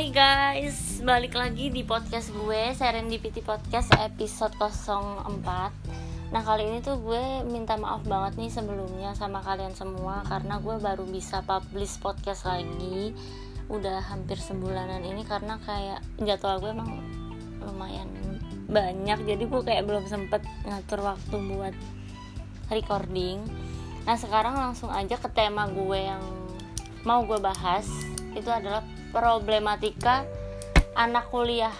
Hai 0.00 0.16
guys, 0.16 1.04
balik 1.04 1.36
lagi 1.36 1.68
di 1.68 1.84
podcast 1.84 2.32
gue 2.32 2.72
Serendipity 2.72 3.44
Podcast 3.44 3.92
episode 4.00 4.56
04 4.56 5.28
Nah 6.32 6.40
kali 6.40 6.72
ini 6.72 6.80
tuh 6.80 7.04
gue 7.04 7.44
minta 7.44 7.76
maaf 7.76 8.08
banget 8.08 8.40
nih 8.40 8.48
sebelumnya 8.48 9.12
sama 9.12 9.44
kalian 9.44 9.76
semua 9.76 10.24
Karena 10.24 10.56
gue 10.56 10.80
baru 10.80 11.04
bisa 11.04 11.44
publish 11.44 12.00
podcast 12.00 12.48
lagi. 12.48 13.12
Udah 13.68 14.00
hampir 14.08 14.40
sebulanan 14.40 15.04
ini 15.04 15.20
karena 15.20 15.60
kayak 15.68 16.00
jadwal 16.24 16.64
gue 16.64 16.72
emang 16.72 17.04
lumayan 17.60 18.08
banyak 18.72 19.20
Jadi 19.28 19.44
gue 19.52 19.62
kayak 19.68 19.84
belum 19.84 20.08
sempet 20.08 20.40
ngatur 20.64 21.04
waktu 21.04 21.36
buat 21.44 21.76
recording. 22.72 23.44
Nah 24.08 24.16
sekarang 24.16 24.56
langsung 24.56 24.88
aja 24.88 25.20
ke 25.20 25.28
tema 25.28 25.68
gue 25.68 26.08
yang 26.08 26.24
mau 27.04 27.20
gue 27.28 27.36
bahas. 27.36 27.84
Itu 28.32 28.48
adalah 28.48 28.80
problematika 29.10 30.24
anak 30.94 31.28
kuliah. 31.28 31.74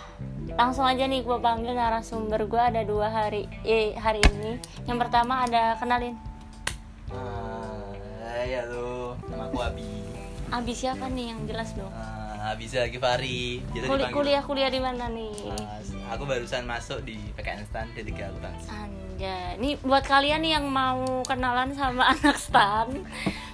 Langsung 0.51 0.83
aja 0.83 1.07
nih 1.07 1.23
gue 1.23 1.39
panggil 1.39 1.73
narasumber 1.73 2.45
gue 2.45 2.59
ada 2.61 2.83
dua 2.83 3.09
hari 3.09 3.47
eh 3.63 3.95
hari 3.95 4.19
ini. 4.29 4.59
Yang 4.85 4.99
pertama 5.01 5.47
ada 5.47 5.79
kenalin. 5.79 6.19
Hai, 8.21 8.55
halo, 8.57 9.15
nama 9.27 9.47
aku 9.47 9.59
Abi. 9.61 9.91
Abi 10.51 10.73
siapa 10.73 11.07
nih? 11.07 11.31
Yang 11.31 11.41
jelas 11.47 11.71
dong. 11.73 11.91
Uh, 11.91 12.51
Abi 12.51 12.67
Zaki 12.67 12.99
Fari. 12.99 13.63
Kita 13.65 13.87
Kuli 13.87 14.03
dipanggil- 14.03 14.15
kuliah 14.17 14.43
kuliah 14.43 14.71
di 14.71 14.81
mana 14.81 15.07
nih? 15.07 15.35
Mas, 15.47 15.89
aku 16.09 16.23
barusan 16.25 16.65
masuk 16.65 17.03
di 17.03 17.15
PKN 17.35 17.63
Stan 17.65 17.87
D3 17.93 18.11
Akuntansi. 18.25 18.67
Anja, 18.69 19.37
ini 19.55 19.79
buat 19.79 20.03
kalian 20.03 20.41
nih 20.41 20.53
yang 20.53 20.67
mau 20.67 21.03
kenalan 21.23 21.71
sama 21.73 22.09
anak 22.13 22.35
stan 22.35 22.91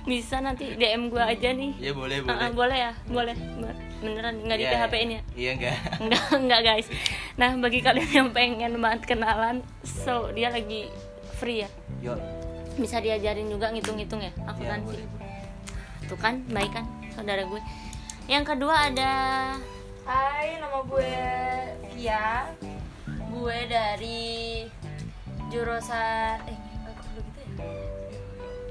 bisa 0.07 0.39
nanti 0.39 0.73
DM 0.73 1.11
gue 1.11 1.19
aja 1.19 1.51
nih. 1.51 1.75
Ya 1.77 1.91
boleh, 1.91 2.23
Ah, 2.23 2.31
ah, 2.31 2.35
boleh. 2.39 2.51
boleh 2.55 2.79
ya? 2.79 2.93
Boleh. 3.07 3.37
Be- 3.37 3.79
beneran 3.97 4.35
nggak 4.39 4.55
di 4.55 4.63
Iya, 4.63 4.73
PHP 4.77 4.95
in 4.97 5.11
ya? 5.11 5.23
Iya 5.35 5.51
enggak. 5.53 5.77
enggak 5.99 6.23
enggak 6.43 6.61
guys. 6.63 6.87
Nah 7.35 7.51
bagi 7.57 7.81
kalian 7.81 8.11
yang 8.11 8.29
pengen 8.31 8.73
banget 8.77 9.03
kenalan 9.07 9.57
so 9.83 10.31
dia 10.31 10.49
lagi 10.49 10.87
free 11.35 11.61
ya? 11.61 11.69
Yo. 12.01 12.15
bisa 12.77 13.01
diajarin 13.01 13.49
juga 13.49 13.69
ngitung-ngitung 13.69 14.21
ya? 14.21 14.29
Ya, 14.29 14.45
akuntansi 14.47 15.01
boleh, 15.01 15.09
boleh. 15.09 16.07
tuh 16.07 16.19
kan 16.19 16.45
baik 16.47 16.71
kan 16.71 16.85
saudara 17.11 17.43
gue. 17.43 17.63
Yang 18.27 18.45
kedua 18.47 18.75
ada 18.87 19.13
Hai, 20.05 20.61
nama 20.61 20.85
gue 20.85 21.13
Via. 21.91 22.53
Gue 23.27 23.59
dari 23.67 24.63
jurusan 25.49 26.37
eh 26.45 26.59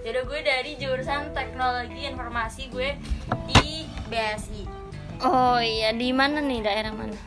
Jadi 0.06 0.20
gue 0.22 0.40
dari 0.40 0.72
jurusan 0.78 1.34
Teknologi 1.34 2.06
Informasi 2.06 2.70
gue 2.70 2.94
di 3.48 3.90
BSI. 4.06 4.64
oh 5.18 5.58
iya 5.58 5.90
di 5.92 6.12
mana 6.12 6.38
nih 6.38 6.62
daerah 6.62 6.92
mana 6.92 7.18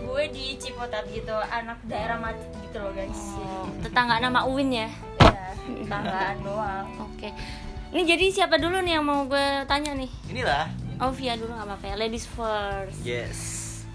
Gue 0.00 0.30
di 0.30 0.56
Cipotat 0.56 1.04
gitu, 1.06 1.34
anak 1.34 1.76
daerah 1.84 2.16
Macet 2.16 2.48
gitu 2.62 2.78
loh 2.78 2.88
guys. 2.90 3.36
oh, 3.36 3.68
tetangga 3.78 4.16
nama 4.16 4.46
Uwin 4.46 4.72
ya 4.72 4.88
Ya, 5.18 5.52
tanggaan 5.84 6.36
doang. 6.40 6.86
oke 7.02 7.28
ini 7.90 8.02
jadi 8.06 8.24
siapa 8.30 8.56
dulu 8.56 8.78
nih 8.78 8.96
yang 8.96 9.04
mau 9.04 9.24
gue 9.24 9.46
tanya 9.64 9.92
nih 9.92 10.08
Inilah. 10.28 10.70
oh 10.98 11.10
Via 11.10 11.34
dulu 11.34 11.50
nggak 11.50 11.66
apa-apa 11.66 11.84
ya 11.84 11.96
ladies 11.98 12.24
first 12.24 13.02
Yes. 13.02 13.38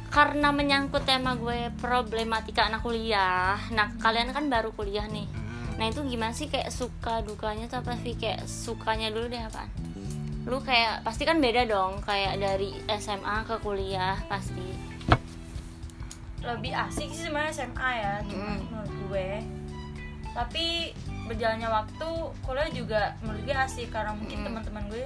karena 0.08 0.52
menyangkut 0.52 1.02
tema 1.02 1.34
gue 1.34 1.72
problematika 1.78 2.68
anak 2.68 2.84
kuliah 2.84 3.58
nah 3.72 3.90
kalian 3.98 4.30
kan 4.30 4.46
baru 4.46 4.70
kuliah 4.70 5.08
nih. 5.08 5.26
Nah 5.76 5.86
itu 5.88 6.02
gimana 6.06 6.32
sih 6.32 6.48
kayak 6.48 6.70
suka 6.70 7.22
dukanya 7.22 7.66
tuh 7.66 7.80
apa 7.80 7.96
sih 8.00 8.14
kayak 8.14 8.44
sukanya 8.44 9.10
dulu 9.10 9.28
deh 9.28 9.40
apaan? 9.40 9.70
Lu 10.44 10.58
kayak 10.60 11.02
pasti 11.02 11.24
kan 11.24 11.38
beda 11.38 11.66
dong 11.66 12.02
kayak 12.02 12.38
dari 12.38 12.74
SMA 12.92 13.46
ke 13.46 13.56
kuliah 13.60 14.18
pasti. 14.26 14.74
Lebih 16.42 16.74
asik 16.74 17.10
sih 17.10 17.24
sebenarnya 17.24 17.54
SMA 17.56 17.90
ya, 17.96 18.14
cuma 18.26 18.46
Mm. 18.48 18.60
menurut 18.66 18.94
gue. 19.08 19.30
Tapi 20.32 20.66
berjalannya 21.28 21.70
waktu 21.70 22.10
kuliah 22.42 22.70
juga 22.72 23.02
menurut 23.22 23.42
gue 23.44 23.54
asik 23.56 23.94
karena 23.94 24.12
mungkin 24.12 24.42
Mm. 24.42 24.46
teman-teman 24.50 24.84
gue 24.90 25.06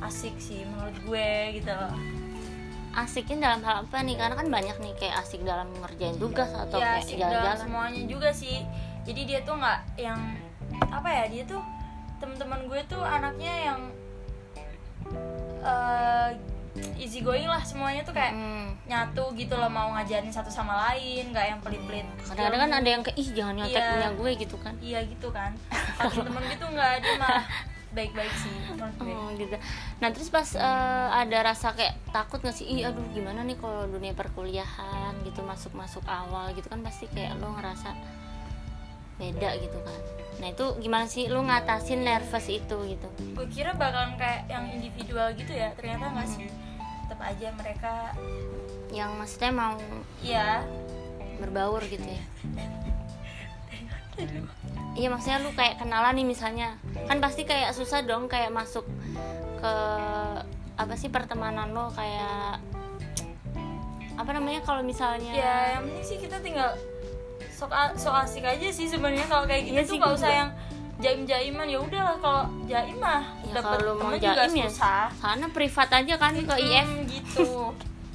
asik 0.00 0.32
sih 0.38 0.64
menurut 0.64 0.96
gue 1.04 1.28
gitu 1.54 1.68
loh. 1.68 1.92
Asikin 2.94 3.42
dalam 3.42 3.60
hal 3.60 3.82
apa 3.82 4.00
nih? 4.00 4.14
Karena 4.14 4.38
kan 4.38 4.48
banyak 4.48 4.76
nih 4.78 4.94
kayak 4.96 5.20
asik 5.20 5.42
dalam 5.42 5.66
ngerjain 5.74 6.14
tugas 6.14 6.48
atau 6.48 6.78
ya 6.78 6.96
kayak 6.96 7.10
jalan-jalan. 7.10 7.56
semuanya 7.58 8.02
juga 8.06 8.30
sih 8.30 8.62
jadi 9.04 9.20
dia 9.22 9.40
tuh 9.40 9.54
nggak 9.54 9.78
yang 9.96 10.18
apa 10.86 11.08
ya 11.08 11.24
dia 11.28 11.44
tuh 11.44 11.60
teman-teman 12.16 12.64
gue 12.64 12.80
tuh 12.86 13.00
anaknya 13.00 13.54
yang 13.66 13.80
eh 15.60 16.28
easy 16.96 17.20
going 17.20 17.46
lah 17.46 17.62
semuanya 17.62 18.02
tuh 18.02 18.10
kayak 18.10 18.34
Hmm. 18.34 18.74
nyatu 18.84 19.30
gitu 19.34 19.54
loh 19.54 19.68
mau 19.68 19.94
ngajarin 19.94 20.28
satu 20.28 20.50
sama 20.50 20.74
lain 20.88 21.30
nggak 21.30 21.46
yang 21.46 21.60
pelit-pelit 21.60 22.02
Kadang-kadang 22.20 22.60
kan 22.60 22.72
ada 22.74 22.88
yang 22.88 23.02
kayak 23.02 23.16
ih 23.16 23.28
jangan 23.30 23.54
nyontek 23.54 23.78
Iya. 23.78 23.90
punya 23.92 24.10
gue 24.12 24.30
gitu 24.36 24.56
kan. 24.58 24.74
iya 24.82 25.00
gitu 25.02 25.28
kan 25.30 25.50
temen-temen 25.96 26.42
gitu 26.50 26.64
nggak 26.66 26.92
dia 26.98 27.14
malah 27.16 27.46
baik-baik 27.94 28.34
sih 28.34 28.56
Oh 28.98 29.30
gitu. 29.32 29.54
Nah 29.96 30.08
terus 30.10 30.26
pas 30.28 30.48
eh, 30.50 31.08
ada 31.14 31.38
rasa 31.44 31.70
kayak 31.70 31.94
takut 32.10 32.42
nggak 32.42 32.52
sih? 32.52 32.66
Ih 32.66 32.82
aduh 32.84 33.06
gimana 33.08 33.40
nih 33.40 33.54
kalau 33.54 33.86
dunia 33.86 34.10
perkuliahan 34.12 35.14
gitu 35.22 35.40
masuk-masuk 35.40 36.02
awal 36.04 36.50
gitu 36.52 36.66
kan 36.66 36.82
pasti 36.82 37.06
kayak 37.06 37.38
lo 37.38 37.54
ngerasa 37.54 37.94
beda 39.18 39.50
gitu 39.62 39.78
kan. 39.82 39.98
Nah 40.42 40.48
itu 40.50 40.66
gimana 40.82 41.06
sih 41.06 41.30
lo 41.30 41.40
ngatasin 41.46 42.02
nervous 42.02 42.46
itu 42.50 42.76
gitu? 42.90 43.08
gue 43.34 43.46
kira 43.50 43.74
bakalan 43.74 44.18
kayak 44.18 44.46
yang 44.50 44.66
individual 44.70 45.30
gitu 45.34 45.52
ya 45.54 45.70
ternyata 45.78 46.10
nggak 46.10 46.28
sih 46.28 46.46
tetap 47.04 47.20
aja 47.20 47.48
mereka 47.54 47.92
Yang 48.94 49.10
maksudnya 49.18 49.50
mau 49.50 49.74
ya 50.22 50.62
berbaur 51.42 51.82
gitu 51.86 52.06
ya? 52.06 52.22
Iya 54.94 55.08
maksudnya 55.10 55.42
lu 55.42 55.50
kayak 55.58 55.82
kenalan 55.82 56.14
nih 56.14 56.26
misalnya 56.26 56.78
kan 57.10 57.18
pasti 57.18 57.42
kayak 57.42 57.74
susah 57.74 58.06
dong 58.06 58.30
kayak 58.30 58.54
masuk 58.54 58.86
ke 59.58 59.74
apa 60.78 60.94
sih 60.94 61.10
pertemanan 61.10 61.74
lo 61.74 61.90
kayak 61.90 62.62
apa 64.14 64.30
namanya 64.30 64.62
kalau 64.62 64.86
misalnya 64.86 65.34
ya 65.34 65.54
yang 65.74 65.90
penting 65.90 66.06
sih 66.06 66.18
kita 66.22 66.38
tinggal 66.38 66.70
sok 67.48 67.68
sok 67.94 68.14
asik 68.18 68.42
aja 68.42 68.68
sih 68.68 68.86
sebenarnya 68.86 69.24
kalau 69.24 69.44
kayak 69.44 69.62
gitu 69.64 69.74
Iya 69.74 69.82
tuh 69.82 69.94
nggak 69.94 70.08
gua 70.08 70.16
usah 70.16 70.26
juga. 70.26 70.38
yang 70.38 70.50
jaim 70.94 71.20
jaiman 71.24 71.66
ya 71.66 71.78
udahlah 71.78 72.16
kalau 72.16 72.42
jaim 72.64 72.96
mah 72.96 73.22
ya 73.42 73.58
mau 73.58 73.74
temen 73.74 74.14
juga 74.14 74.34
jaim 74.40 74.54
ya. 74.56 74.68
susah. 74.68 75.04
Sana 75.12 75.46
privat 75.48 75.88
aja 75.92 76.14
kan 76.14 76.32
ke 76.32 76.54
IF 76.56 76.88
gitu. 77.04 77.50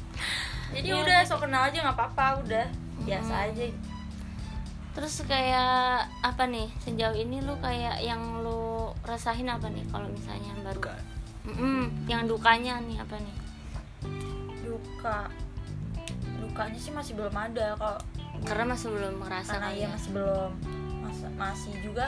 Jadi 0.73 0.87
Iya. 0.87 1.01
udah 1.01 1.17
sok 1.23 1.39
kenal 1.43 1.65
aja 1.65 1.77
nggak 1.79 1.93
apa-apa 1.93 2.25
udah. 2.41 2.67
Biasa 3.01 3.33
Hmm. 3.33 3.45
aja. 3.47 3.65
Terus 4.89 5.15
kayak 5.23 5.79
apa 6.19 6.43
nih 6.45 6.67
sejauh 6.79 7.13
ini 7.13 7.39
lu 7.39 7.55
kayak 7.57 7.99
yang 7.99 8.19
lu 8.39 8.59
rasain 9.01 9.45
apa 9.45 9.67
nih 9.67 9.85
kalau 9.87 10.07
misalnya 10.07 10.45
yang 10.45 10.61
baru? 10.61 10.79
Bukan. 10.79 11.01
Mm-mm, 11.41 11.81
yang 12.05 12.23
dukanya 12.25 12.77
nih 12.79 12.97
apa 12.97 13.15
nih? 13.17 13.35
Duka. 14.61 15.29
Dukanya 16.37 16.75
sih 16.75 16.91
masih 16.91 17.13
belum 17.13 17.31
ada 17.31 17.73
kalau 17.75 17.99
karena 18.45 18.63
masih 18.75 18.87
belum 18.91 19.13
merasa 19.19 19.51
karena 19.57 19.69
iya 19.73 19.85
ya. 19.85 19.87
masih 19.95 20.09
belum 20.15 20.51
Mas- 21.03 21.33
masih 21.35 21.73
juga 21.83 22.05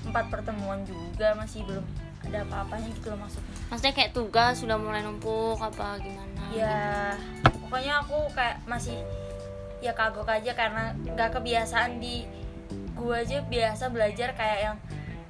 empat 0.00 0.24
pertemuan 0.32 0.80
juga 0.88 1.36
masih 1.36 1.60
belum 1.68 1.84
ada 2.20 2.44
apa-apanya 2.44 2.88
gitu 2.92 3.06
loh 3.12 3.18
maksudnya 3.24 3.54
maksudnya 3.68 3.94
kayak 3.96 4.12
tugas 4.12 4.54
sudah 4.60 4.76
mulai 4.76 5.00
numpuk 5.04 5.60
apa 5.60 6.00
gimana 6.00 6.40
ya 6.52 7.16
pokoknya 7.44 8.04
aku 8.04 8.28
kayak 8.32 8.60
masih 8.68 8.96
ya 9.80 9.96
kagok 9.96 10.28
aja 10.28 10.52
karena 10.52 10.92
nggak 10.96 11.40
kebiasaan 11.40 12.00
di 12.00 12.28
gua 12.92 13.24
aja 13.24 13.40
biasa 13.40 13.88
belajar 13.88 14.36
kayak 14.36 14.58
yang 14.60 14.76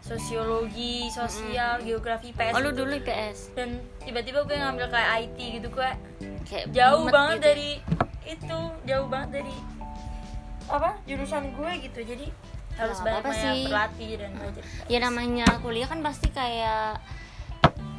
sosiologi 0.01 1.07
sosial 1.13 1.79
geografi 1.87 2.35
PS 2.35 2.57
oh 2.57 2.61
lu 2.65 2.73
gitu. 2.75 2.83
dulu 2.83 2.93
IPS 2.99 3.39
dan 3.55 3.79
tiba-tiba 4.03 4.43
gue 4.49 4.57
ngambil 4.59 4.87
kayak 4.91 5.09
IT 5.29 5.39
gitu 5.61 5.69
gue 5.71 5.91
kayak 6.49 6.67
jauh 6.75 7.07
banget 7.07 7.37
gitu. 7.39 7.47
dari 7.47 7.71
itu 8.27 8.59
jauh 8.89 9.07
banget 9.07 9.31
dari 9.39 9.55
apa 10.73 10.91
jurusan 11.05 11.51
gue 11.51 11.71
gitu 11.83 12.01
jadi 12.07 12.27
harus 12.73 12.97
Nggak 12.97 13.05
banyak 13.05 13.25
banyak 13.25 13.43
sih. 13.53 13.61
berlatih 13.67 14.11
dan 14.17 14.31
belajar 14.33 14.63
ya 14.87 14.99
namanya 14.99 15.47
kuliah 15.59 15.85
kan 15.85 16.01
pasti 16.01 16.29
kayak 16.31 16.97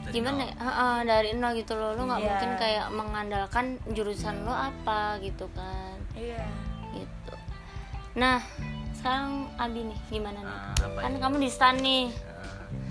Dari 0.02 0.14
gimana 0.14 0.34
nol. 0.36 0.44
ya 0.44 0.54
Heeh, 0.58 0.98
dari 1.06 1.30
nol 1.34 1.54
gitu 1.54 1.74
loh 1.74 1.94
lu 1.94 2.04
nggak 2.04 2.18
Iya. 2.18 2.28
mungkin 2.28 2.52
kayak 2.56 2.86
mengandalkan 2.90 3.66
jurusan 3.88 4.42
lo 4.42 4.52
apa 4.52 5.00
gitu 5.20 5.46
kan 5.52 5.96
iya 6.14 6.42
gitu 6.92 7.36
nah 8.14 8.42
sekarang 8.94 9.30
Abi 9.56 9.82
nih 9.84 10.00
gimana 10.10 10.40
nih 10.40 10.50
Nah, 10.52 10.74
apa 10.84 11.00
kan 11.00 11.12
ini? 11.12 11.20
kamu 11.20 11.36
di 11.38 11.50
stan 11.50 11.76
nih 11.78 12.06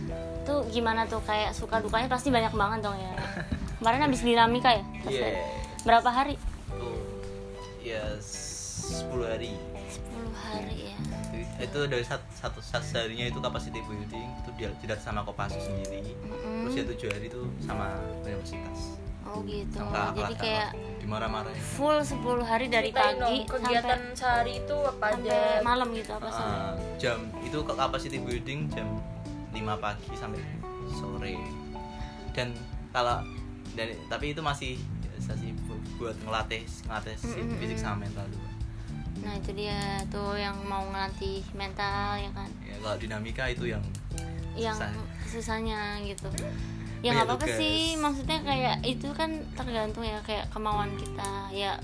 Nah, 0.03 0.17
tuh 0.43 0.65
gimana 0.69 1.05
tuh 1.05 1.21
kayak 1.21 1.51
suka 1.51 1.79
dukanya 1.79 2.07
pasti 2.07 2.29
banyak 2.29 2.51
banget 2.51 2.81
dong 2.83 2.97
ya 2.97 3.13
kemarin 3.79 4.01
habis 4.03 4.21
dinamika 4.21 4.71
ya 4.71 4.85
Iya. 5.05 5.29
berapa 5.83 6.09
hari 6.09 6.37
Tuh. 6.69 6.97
Ya 7.81 8.05
10 8.21 9.09
hari. 9.23 9.53
10 10.51 10.57
hari 10.57 10.77
ya 10.83 10.95
Itu 11.61 11.79
dari 11.87 12.03
satu, 12.03 12.25
satu, 12.33 12.59
satu 12.59 12.85
harinya 12.97 13.27
itu 13.27 13.39
capacity 13.39 13.79
building 13.81 14.29
itu 14.35 14.51
dia 14.57 14.69
tidak 14.81 14.99
sama 14.99 15.23
Kopassus 15.23 15.63
sendiri. 15.63 16.17
Mm-mm. 16.19 16.67
Terus 16.67 16.75
ya 16.75 16.85
tujuh 16.91 17.09
hari 17.11 17.27
itu 17.29 17.41
sama 17.61 17.87
universitas. 18.21 18.99
oh 19.21 19.45
gitu 19.45 19.77
sama 19.79 20.11
jadi 20.11 20.35
kayak 20.35 20.69
kakak. 20.73 20.99
dimarah-marahin 20.99 21.63
full 21.63 21.99
10 22.03 22.19
hari 22.43 22.67
dari 22.67 22.91
Ceritain 22.91 23.15
pagi 23.15 23.21
dong, 23.39 23.47
kegiatan 23.47 24.01
sampai 24.01 24.17
sehari 24.17 24.53
itu 24.59 24.77
apa 24.81 25.07
aja 25.13 25.39
malam 25.63 25.89
gitu 25.95 26.11
apa 26.11 26.29
sih 26.29 26.43
Ah, 26.43 26.73
jam 26.99 27.19
itu 27.41 27.59
ke 27.61 27.73
capacity 27.73 28.19
building 28.19 28.61
jam 28.69 28.89
5 29.53 29.61
pagi 29.79 30.09
sampai 30.19 30.41
sore 30.91 31.37
dan 32.33 32.49
kalau 32.91 33.23
dari 33.71 33.95
tapi 34.09 34.35
itu 34.35 34.43
masih 34.43 34.75
sih 35.21 35.55
buat 35.95 36.17
ngelatih 36.27 36.67
ngelatih 36.89 37.15
si 37.15 37.31
Mm, 37.31 37.47
mm, 37.47 37.59
fisik 37.63 37.79
sama 37.79 38.03
mental 38.03 38.27
juga 38.27 38.50
nah 39.21 39.35
itu 39.35 39.51
dia 39.53 39.77
tuh 40.07 40.35
yang 40.35 40.57
mau 40.65 40.83
ngelatih 40.87 41.45
mental 41.53 42.17
ya 42.17 42.31
kan? 42.31 42.49
Ya 42.61 42.77
kalau 42.77 42.97
dinamika 42.97 43.45
itu 43.47 43.65
yang 43.67 43.85
yang 44.53 44.75
Susah. 44.75 44.91
susahnya 45.27 45.81
gitu. 46.03 46.27
Ya 47.01 47.13
Banyak 47.13 47.13
nggak 47.15 47.27
apa-apa 47.29 47.47
sih. 47.55 47.97
Maksudnya 47.97 48.39
kayak 48.41 48.77
itu 48.83 49.09
kan 49.13 49.31
tergantung 49.55 50.03
ya 50.03 50.21
kayak 50.21 50.49
kemauan 50.49 50.93
kita. 50.97 51.49
Ya 51.49 51.77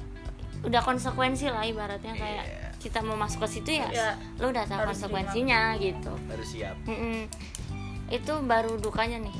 udah 0.60 0.80
konsekuensi 0.80 1.48
lah 1.48 1.62
ibaratnya. 1.62 2.12
Kayak 2.12 2.44
Iya. 2.44 2.68
kita 2.76 3.00
mau 3.00 3.14
masuk 3.14 3.42
ke 3.42 3.48
situ 3.50 3.70
ya 3.74 3.88
Ya, 3.88 4.08
lo 4.36 4.48
udah 4.48 4.62
tahu 4.62 4.86
konsekuensinya 4.86 5.74
gitu. 5.76 6.12
Baru 6.26 6.44
siap. 6.44 6.76
Mm-mm. 6.84 7.28
itu 8.06 8.32
baru 8.42 8.76
dukanya 8.76 9.18
nih. 9.18 9.34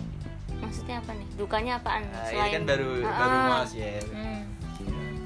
Maksudnya 0.56 0.99
apa 0.99 1.12
ih 1.12 1.28
dukanya 1.37 1.78
apaan? 1.78 2.02
Ah, 2.10 2.26
ini 2.26 2.50
kan 2.50 2.62
baru 2.64 2.90
Ah, 3.00 3.14
baru 3.14 3.37
mas 3.52 3.72
ya. 3.72 3.90
Hmm. 4.08 4.42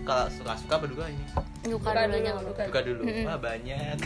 kalau 0.02 0.26
suka-suka 0.28 0.75
apa 0.75 0.87
duka 0.87 1.05
ini 1.06 1.23
duka 1.61 1.93
Duka 1.93 2.01
dulu 2.01 2.17
aja 2.17 2.31
dulu, 2.31 2.41
duka. 2.47 2.62
duka 2.65 2.81
dulu. 2.83 3.01
Mm-mm. 3.05 3.25
wah 3.25 3.39
banyak. 3.39 3.97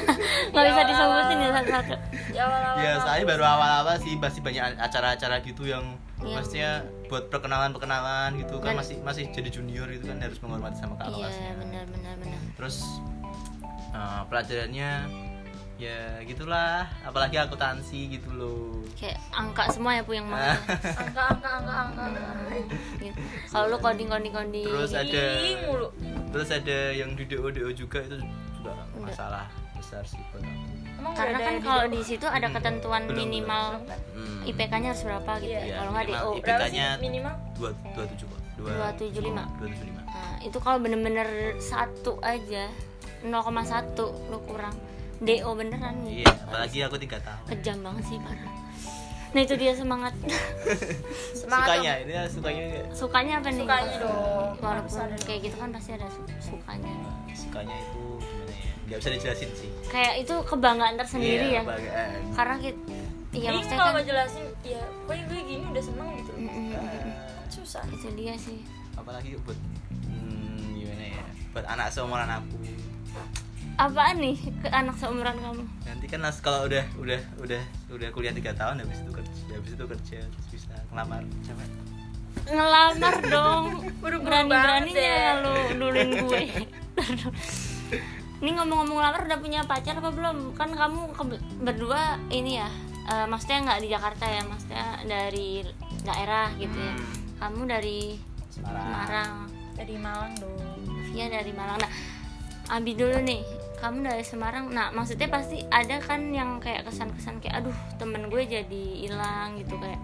Nggak 0.50 0.64
bisa 0.66 0.82
disebutin 0.84 1.36
ya 1.36 1.50
satu-satu 1.52 1.94
ya 2.28 2.42
awal-awal 2.42 2.76
ya 2.80 2.92
saya 3.00 3.22
baru 3.22 3.44
awal-awal 3.44 3.96
sih 3.98 4.12
masih 4.16 4.40
banyak 4.40 4.62
acara-acara 4.76 5.36
gitu 5.40 5.64
yang 5.64 5.84
Iya. 6.16 6.40
maksudnya 6.40 6.70
buat 7.06 7.28
perkenalan-perkenalan 7.28 8.40
gitu 8.40 8.56
kan 8.56 8.72
masih 8.74 8.96
masih 8.98 9.28
jadi 9.28 9.50
junior 9.50 9.84
gitu 9.86 10.08
kan 10.08 10.16
harus 10.18 10.40
menghormati 10.40 10.80
sama 10.80 10.96
kakak 10.96 11.10
iya 11.10 11.16
kelasnya 11.20 11.52
benar 11.54 11.84
benar 11.86 12.14
benar. 12.16 12.40
Terus 12.56 12.76
eh, 13.92 14.22
pelajarannya 14.24 14.90
ya 15.84 16.00
gitulah 16.24 16.88
apalagi 17.04 17.36
akuntansi 17.36 18.08
gitu 18.10 18.28
loh 18.32 18.80
kayak 18.96 19.20
angka 19.30 19.68
semua 19.68 19.98
ya 19.98 20.02
pu 20.02 20.16
yang 20.16 20.24
mau 20.24 20.40
ya. 20.40 20.56
angka 21.04 21.22
angka 21.36 21.50
angka 21.60 21.74
angka 21.84 22.04
gitu. 23.02 23.20
kalau 23.52 23.66
lu 23.68 23.76
coding 23.78 24.08
coding 24.08 24.32
coding 24.32 24.64
Terus 24.64 24.92
ada 24.96 25.24
mulu 25.68 25.88
terus 26.32 26.48
ada 26.48 26.78
yang 26.90 27.12
di 27.12 27.24
DO 27.28 27.48
DO 27.52 27.70
juga 27.70 28.00
itu 28.00 28.16
juga 28.56 28.72
masalah 28.96 29.44
besar 29.76 30.00
sih 30.02 30.20
buat 30.32 30.40
aku 30.40 30.72
Emang 30.94 31.12
karena 31.20 31.36
kan 31.36 31.56
kalau 31.60 31.84
di 31.92 32.00
situ 32.00 32.24
ada 32.24 32.48
ketentuan 32.48 33.04
belum, 33.04 33.18
minimal 33.18 33.64
Belum? 33.84 34.00
Hmm. 34.16 34.48
IPK-nya 34.48 34.88
harus 34.96 35.04
berapa 35.04 35.32
gitu 35.36 35.52
Iya. 35.52 35.60
ya. 35.60 35.64
Iya, 35.68 35.74
kalau 35.76 35.90
nggak 35.92 36.06
minimal 36.06 36.24
DO 36.24 36.38
IPK-nya 36.40 36.86
minimal 36.96 37.34
dua 37.60 37.70
dua 37.92 38.04
tujuh 38.08 38.26
kok 38.26 38.40
dua 38.56 38.68
275. 38.72 38.80
dua 38.80 38.88
tujuh 38.96 39.22
lima 39.84 40.00
nah, 40.06 40.34
itu 40.40 40.58
kalau 40.62 40.78
bener-bener 40.80 41.28
satu 41.60 42.16
aja 42.24 42.64
0,1 43.20 43.96
lu 44.30 44.38
kurang 44.46 44.72
DO 45.24 45.50
beneran 45.56 45.96
iya 46.04 46.28
apalagi 46.28 46.78
aku 46.84 46.96
tiga 47.00 47.18
tahun. 47.20 47.44
Kejam 47.50 47.78
banget 47.82 48.04
sih 48.06 48.18
parah 48.20 48.52
nah 49.34 49.42
itu 49.42 49.54
dia 49.58 49.74
semangat. 49.74 50.14
Semangat 51.42 51.66
sukanya 51.74 51.92
ini 52.06 52.12
ya, 52.14 52.22
sukanya 52.30 52.64
sukanya 52.94 53.32
apa 53.42 53.48
nih? 53.50 53.66
Sukanya 53.66 53.94
dong. 53.98 54.50
walaupun 54.62 55.10
kayak 55.26 55.40
gitu 55.42 55.56
kan 55.58 55.68
pasti 55.74 55.90
ada 55.98 56.06
su- 56.06 56.54
sukanya. 56.54 56.94
Sukanya 57.34 57.74
itu 57.74 58.02
gimana 58.22 58.54
ya? 58.54 58.70
Nggak 58.86 58.98
bisa 59.02 59.10
dijelasin 59.10 59.50
sih. 59.58 59.70
Kayak 59.90 60.14
itu 60.22 60.34
kebanggaan 60.38 60.94
tersendiri 60.94 61.46
Iya, 61.50 61.58
ya. 61.58 61.62
kebanggaan. 61.66 62.10
karena 62.30 62.54
kita 62.62 62.78
iya 63.34 63.48
Ini 63.50 63.56
maksudnya 63.58 63.78
kalau 63.82 63.92
kan 63.98 64.04
jelasin 64.06 64.44
ya 64.62 64.82
pokoknya 65.02 65.24
gue 65.26 65.40
gini 65.42 65.64
udah 65.66 65.82
seneng 65.82 66.08
gitu. 66.14 66.32
Mm, 66.38 66.46
mm. 66.46 66.70
Eh, 66.78 67.14
susah. 67.50 67.82
Itu 67.90 68.08
dia 68.14 68.34
sih. 68.38 68.58
Apalagi 68.94 69.34
buat 69.42 69.58
hmm, 70.14 70.78
gimana 70.78 71.04
ya? 71.10 71.24
Buat 71.50 71.66
anak 71.74 71.90
seumuran 71.90 72.30
aku 72.30 72.54
apaan 73.76 74.16
nih 74.16 74.34
ke 74.58 74.68
anak 74.68 74.94
seumuran 74.94 75.34
kamu? 75.34 75.62
Nanti 75.84 76.06
kan 76.06 76.20
nas 76.20 76.38
kalau 76.38 76.64
udah 76.64 76.84
udah 76.96 77.20
udah 77.38 77.62
udah 77.90 78.08
kuliah 78.10 78.30
tiga 78.30 78.52
tahun 78.52 78.78
habis 78.78 78.98
itu 78.98 79.10
kerja 79.10 79.30
habis 79.52 79.72
itu 79.72 79.84
kerja 79.84 80.18
terus 80.22 80.46
bisa 80.50 80.74
ngelamar. 80.88 81.22
Cewek 81.42 81.68
ngelamar 82.46 83.14
dong. 83.34 83.64
Berani 84.00 84.46
beraninya 84.46 85.16
banget 85.32 85.36
lu 85.40 85.52
duluin 85.80 86.10
gue? 86.20 86.42
Ini 88.36 88.50
ngomong-ngomong 88.52 89.00
lamar 89.00 89.24
udah 89.24 89.38
punya 89.38 89.60
pacar 89.64 89.96
apa 89.96 90.10
belum? 90.10 90.52
Kan 90.52 90.70
kamu 90.70 91.00
ke- 91.10 91.40
berdua 91.58 92.20
ini 92.28 92.58
ya 92.58 92.68
eh, 93.06 93.26
maksudnya 93.26 93.64
nggak 93.64 93.80
di 93.80 93.88
Jakarta 93.88 94.24
ya 94.24 94.42
maksudnya 94.44 94.84
dari 95.02 95.64
daerah 96.02 96.52
gitu 96.54 96.76
ya. 96.76 96.92
Hmm. 96.92 97.22
kamu 97.34 97.60
dari 97.66 98.00
Semarang. 98.48 98.84
Semarang. 98.84 99.32
Dari 99.74 99.94
Malang 99.96 100.32
dong. 100.36 100.54
Via 101.08 101.26
dari 101.26 101.50
Malang. 101.50 101.78
Nah 101.80 101.92
Abi 102.66 102.92
dulu 102.92 103.20
nih 103.20 103.44
kamu 103.84 104.08
dari 104.08 104.24
Semarang. 104.24 104.72
Nah 104.72 104.88
maksudnya 104.96 105.28
pasti 105.28 105.60
ada 105.68 106.00
kan 106.00 106.32
yang 106.32 106.56
kayak 106.56 106.88
kesan-kesan 106.88 107.44
kayak 107.44 107.60
aduh 107.60 107.76
temen 108.00 108.32
gue 108.32 108.42
jadi 108.48 108.84
hilang 109.04 109.60
gitu. 109.60 109.76
Kayak 109.76 110.00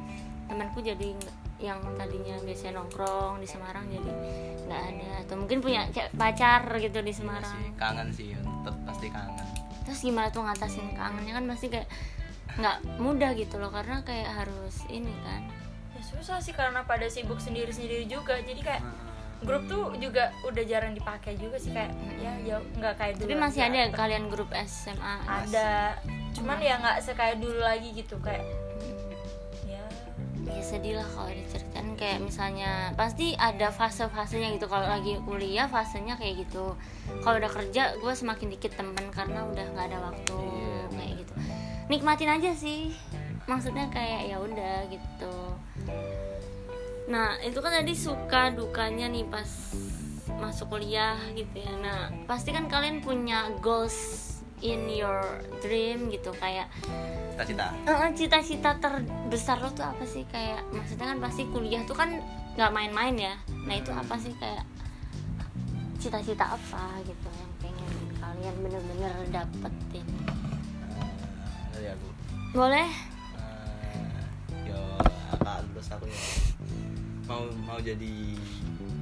temanku 0.52 0.84
jadi 0.84 1.16
yang 1.60 1.80
tadinya 1.96 2.36
biasanya 2.44 2.80
nongkrong 2.80 3.40
di 3.40 3.48
Semarang 3.48 3.88
jadi 3.88 4.10
nggak 4.68 4.82
ada. 4.84 5.10
Atau 5.24 5.34
mungkin 5.40 5.64
punya 5.64 5.88
pacar 6.12 6.68
gitu 6.76 7.00
di 7.00 7.08
Iya 7.08 7.18
Semarang. 7.24 7.56
sih, 7.56 7.68
kangen 7.80 8.08
sih 8.12 8.28
tetap 8.36 8.76
pasti 8.84 9.06
kangen. 9.08 9.48
Terus 9.88 10.00
gimana 10.04 10.28
tuh 10.28 10.44
ngatasin 10.44 10.92
kangennya? 10.92 11.32
Kan 11.40 11.44
pasti 11.48 11.66
kayak 11.72 11.88
nggak 12.60 12.76
mudah 13.00 13.32
gitu 13.32 13.56
loh 13.56 13.72
karena 13.72 14.04
kayak 14.04 14.44
harus 14.44 14.84
ini 14.92 15.12
kan. 15.24 15.48
Ya 15.96 16.00
susah 16.04 16.36
sih 16.44 16.52
karena 16.52 16.84
pada 16.84 17.08
sibuk 17.08 17.40
sendiri-sendiri 17.40 18.04
juga. 18.04 18.36
Jadi 18.44 18.60
kayak 18.60 18.84
grup 19.40 19.62
tuh 19.66 19.96
juga 19.96 20.28
udah 20.44 20.64
jarang 20.64 20.92
dipakai 20.92 21.32
juga 21.34 21.56
sih 21.56 21.72
kayak 21.72 21.92
ya 22.20 22.32
jauh 22.44 22.64
nggak 22.76 22.94
kayak 22.94 23.14
dulu 23.16 23.28
tapi 23.28 23.40
masih 23.40 23.60
lagi. 23.62 23.72
ada 23.72 23.96
kalian 23.96 24.24
grup 24.28 24.50
SMA 24.64 25.14
ada. 25.24 25.96
Cuman 26.30 26.58
ya 26.60 26.76
nggak 26.76 26.98
sekayak 27.00 27.36
dulu 27.40 27.58
lagi 27.58 27.88
gitu 27.90 28.20
kayak 28.20 28.44
ya. 29.64 29.80
Ya 30.44 30.60
sedih 30.60 31.00
lah 31.00 31.08
kalau 31.08 31.30
diceritain 31.30 31.88
kayak 31.96 32.20
misalnya 32.20 32.92
pasti 32.94 33.32
ada 33.34 33.72
fase-fasenya 33.72 34.56
gitu. 34.56 34.68
Kalau 34.68 34.84
lagi 34.84 35.16
kuliah 35.24 35.66
fasenya 35.66 36.20
kayak 36.20 36.44
gitu. 36.44 36.76
Kalau 37.20 37.36
udah 37.40 37.50
kerja 37.50 37.96
gue 37.96 38.12
semakin 38.12 38.48
dikit 38.52 38.76
temen 38.76 39.08
karena 39.08 39.48
udah 39.48 39.64
nggak 39.72 39.86
ada 39.88 39.98
waktu 40.04 40.36
Iya. 40.36 40.80
kayak 40.92 41.12
gitu. 41.24 41.32
Nikmatin 41.88 42.30
aja 42.30 42.50
sih. 42.52 42.92
Maksudnya 43.48 43.88
kayak 43.88 44.30
ya 44.30 44.36
udah 44.38 44.86
gitu 44.86 45.34
nah 47.10 47.34
itu 47.42 47.58
kan 47.58 47.74
tadi 47.74 47.90
suka 47.98 48.54
dukanya 48.54 49.10
nih 49.10 49.26
pas 49.26 49.50
masuk 50.38 50.78
kuliah 50.78 51.18
gitu 51.34 51.58
ya. 51.58 51.74
Nah 51.82 52.08
pasti 52.24 52.54
kan 52.54 52.70
kalian 52.70 53.02
punya 53.02 53.50
goals 53.58 54.30
in 54.62 54.88
your 54.88 55.20
dream 55.60 56.08
gitu 56.08 56.30
kayak 56.38 56.70
cita-cita. 57.34 57.66
Cita-cita 58.14 58.70
terbesar 58.78 59.58
lo 59.58 59.74
tuh 59.74 59.84
apa 59.84 60.06
sih? 60.06 60.22
Kayak 60.30 60.64
maksudnya 60.70 61.12
kan 61.12 61.18
pasti 61.18 61.44
kuliah 61.50 61.82
tuh 61.84 61.98
kan 61.98 62.22
nggak 62.54 62.72
main-main 62.72 63.14
ya. 63.18 63.34
Nah 63.66 63.74
itu 63.74 63.90
apa 63.90 64.14
sih? 64.16 64.32
Kayak 64.38 64.64
cita-cita 66.00 66.56
apa 66.56 66.84
gitu 67.04 67.28
yang 67.28 67.52
pengen 67.60 67.92
kalian 68.16 68.54
bener-bener 68.64 69.12
dapetin? 69.28 70.06
Eh, 70.96 71.12
dari 71.74 71.86
aku. 71.92 72.08
Boleh? 72.56 72.88
Eh, 73.36 74.72
yo 74.72 74.80
apa 75.36 75.60
lulus 75.68 75.90
aku 75.92 76.08
ya 76.08 76.16
mau 77.30 77.46
mau 77.62 77.78
jadi 77.78 78.34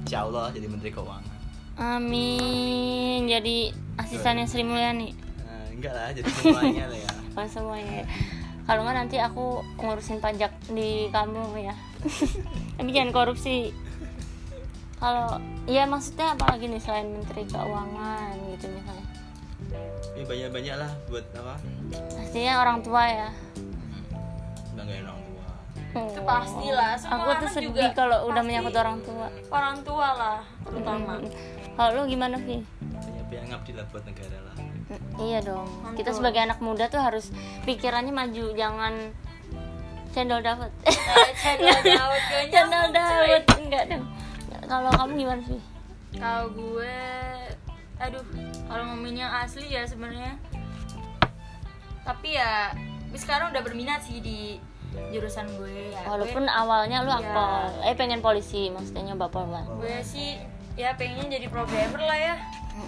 insya 0.05 0.29
Allah 0.29 0.53
jadi 0.53 0.69
menteri 0.69 0.93
keuangan. 0.93 1.37
Amin. 1.81 3.25
Jadi 3.25 3.73
asistennya 3.97 4.45
Sri 4.45 4.61
Mulyani. 4.61 5.17
Eh, 5.17 5.65
enggak 5.73 5.93
lah 5.97 6.13
jadi 6.13 6.29
semuanya 6.29 6.85
lah 6.85 6.99
ya. 7.01 7.11
Oh 7.39 7.47
semuanya. 7.47 8.03
Kalau 8.67 8.83
nggak 8.83 8.97
nanti 8.99 9.17
aku 9.17 9.63
ngurusin 9.79 10.19
pajak 10.19 10.51
di 10.69 11.07
kamu 11.09 11.55
ya. 11.57 11.73
Tapi 12.77 12.89
jangan 12.91 13.15
korupsi. 13.15 13.71
Kalau 14.99 15.39
ya 15.63 15.87
maksudnya 15.87 16.35
apalagi 16.35 16.67
nih 16.67 16.83
selain 16.83 17.07
menteri 17.07 17.47
keuangan 17.47 18.35
gitu 18.53 18.67
misalnya? 18.75 19.07
Ini 20.19 20.23
banyak 20.27 20.49
banyak 20.51 20.75
lah 20.75 20.91
buat 21.07 21.25
apa? 21.31 21.55
Pastinya 22.11 22.53
orang 22.59 22.77
tua 22.83 23.03
ya. 23.07 23.29
Banggain 24.75 25.07
orang 25.07 25.18
Itu 25.89 26.21
pastilah, 26.21 26.93
semua 26.95 27.17
aku 27.17 27.31
tuh 27.39 27.49
sedih 27.49 27.69
juga 27.71 27.89
kalau 27.91 28.29
udah 28.29 28.41
menyangkut 28.41 28.75
orang 28.75 28.97
tua. 29.01 29.27
orang 29.49 29.77
tua 29.81 30.07
lah 30.13 30.39
terutama. 30.61 31.17
Mm. 31.17 31.29
kalau 31.73 31.89
lu 31.95 32.01
gimana 32.05 32.35
Vi? 32.37 32.61
banyak 32.61 33.25
banyak 33.25 33.45
ngabdi 33.49 33.71
lah 33.73 33.85
buat 33.87 34.03
negara 34.03 34.37
lah. 34.39 34.55
Mm, 34.55 35.01
iya 35.19 35.39
dong. 35.39 35.65
Mantul. 35.81 35.97
kita 35.97 36.11
sebagai 36.13 36.41
anak 36.41 36.59
muda 36.59 36.85
tuh 36.87 36.99
harus 36.99 37.33
pikirannya 37.63 38.11
maju 38.11 38.45
jangan 38.53 38.93
cendol 40.09 40.41
dawet 40.41 40.69
Eh, 40.83 41.29
cendol 41.37 41.77
cuy. 42.85 42.93
dawet 42.93 43.43
enggak 43.55 43.83
dong. 43.87 44.05
Kalau 44.63 44.89
kamu 44.91 45.11
gimana 45.17 45.41
sih 45.41 45.61
kalau 46.11 46.49
gue 46.49 46.97
aduh 47.97 48.25
kalau 48.65 48.83
ngomongin 48.87 49.23
yang 49.23 49.33
asli 49.35 49.69
ya 49.69 49.85
sebenarnya. 49.85 50.37
Tapi 52.01 52.33
ya 52.33 52.73
sekarang 53.13 53.49
udah 53.49 53.61
berminat 53.61 54.01
sih 54.01 54.17
di 54.17 54.57
jurusan 55.09 55.45
gue 55.55 55.91
ya. 55.91 56.01
Walaupun 56.03 56.43
awalnya 56.45 57.01
lu 57.01 57.09
Iya. 57.09 57.21
akpol 57.21 57.53
eh 57.83 57.93
pengen 57.93 58.19
polisi 58.19 58.69
maksudnya 58.69 59.13
nyoba 59.13 59.27
polwan 59.27 59.65
gue, 59.65 59.85
gue 59.85 59.97
sih 60.01 60.37
ya 60.73 60.93
pengennya 60.93 61.37
jadi 61.37 61.47
programmer 61.47 62.01
lah 62.01 62.19
ya. 62.19 62.35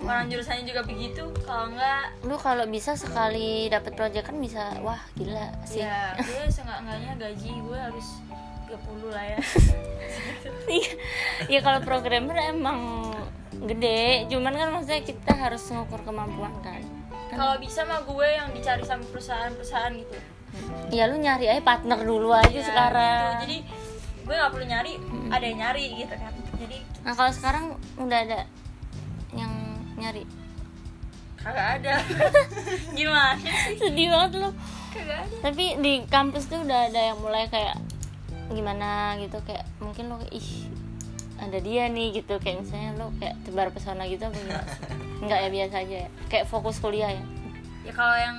Orang 0.02 0.32
jurusannya 0.32 0.64
juga 0.64 0.82
begitu 0.82 1.20
kalau 1.44 1.68
enggak 1.68 2.16
lu 2.24 2.40
kalau 2.40 2.64
bisa 2.64 2.96
sekali 2.96 3.68
dapat 3.68 3.92
project 3.92 4.24
kan 4.26 4.38
bisa 4.38 4.72
wah 4.80 5.02
gila 5.14 5.52
sih. 5.64 5.84
Ya 5.84 6.16
gue 6.16 6.48
seenggak-enggaknya 6.56 7.12
gaji 7.18 7.52
gue 7.60 7.76
harus 7.78 8.08
30 8.68 8.80
lah 9.10 9.26
ya. 9.28 9.38
Iya, 10.64 10.92
ya 11.50 11.60
kalau 11.60 11.80
programmer 11.82 12.38
emang 12.40 13.12
gede 13.62 14.26
cuman 14.26 14.54
kan 14.54 14.68
maksudnya 14.72 15.04
kita 15.04 15.34
harus 15.34 15.64
ngukur 15.68 16.00
kemampuan 16.02 16.56
kan. 16.62 16.80
Kalau 17.28 17.60
bisa 17.60 17.84
mah 17.84 18.00
gue 18.02 18.28
yang 18.28 18.52
dicari 18.52 18.84
sama 18.84 19.04
perusahaan-perusahaan 19.06 19.92
gitu 19.98 20.16
ya 20.90 21.08
lu 21.08 21.16
nyari 21.16 21.48
aja 21.48 21.62
partner 21.62 22.00
dulu 22.00 22.30
aja 22.32 22.52
Ya, 22.52 22.62
sekarang. 22.62 23.24
gitu. 23.40 23.42
jadi 23.42 23.58
gue 24.22 24.36
nggak 24.36 24.52
perlu 24.52 24.66
nyari 24.66 24.94
ada 25.28 25.44
yang 25.44 25.60
nyari 25.60 25.86
gitu 25.98 26.14
kan. 26.14 26.34
Jadi 26.56 26.78
nah 27.02 27.14
kalau 27.14 27.32
sekarang 27.32 27.66
udah 27.98 28.20
ada 28.22 28.40
yang 29.32 29.52
nyari? 29.96 30.24
Kagak 31.36 31.82
ada. 31.82 31.96
Gimana 32.98 33.34
sih? 33.42 33.76
Sedih 33.76 34.08
banget 34.10 34.32
lu. 34.38 34.50
Kagak 34.94 35.26
ada. 35.26 35.36
Tapi 35.42 35.66
di 35.80 35.94
kampus 36.06 36.46
tuh 36.46 36.62
udah 36.62 36.86
ada 36.86 37.02
yang 37.02 37.18
mulai 37.18 37.48
kayak 37.48 37.80
gimana 38.52 39.16
gitu 39.18 39.40
kayak 39.42 39.64
mungkin 39.80 40.12
lo 40.12 40.20
ih 40.30 40.68
ada 41.40 41.58
dia 41.58 41.90
nih 41.90 42.14
gitu. 42.14 42.38
Kayak 42.38 42.62
misalnya 42.62 42.94
lo 42.96 43.10
kayak 43.18 43.42
tebar 43.42 43.74
pesona 43.74 44.06
gitu 44.06 44.22
apa 44.22 44.38
sih? 44.38 44.54
enggak 45.26 45.40
ya 45.40 45.50
biasa 45.50 45.76
aja 45.82 45.96
ya. 46.06 46.10
Kayak 46.30 46.46
fokus 46.46 46.78
kuliah 46.78 47.10
ya? 47.10 47.24
Ya 47.82 47.92
kalau 47.92 48.14
yang 48.14 48.38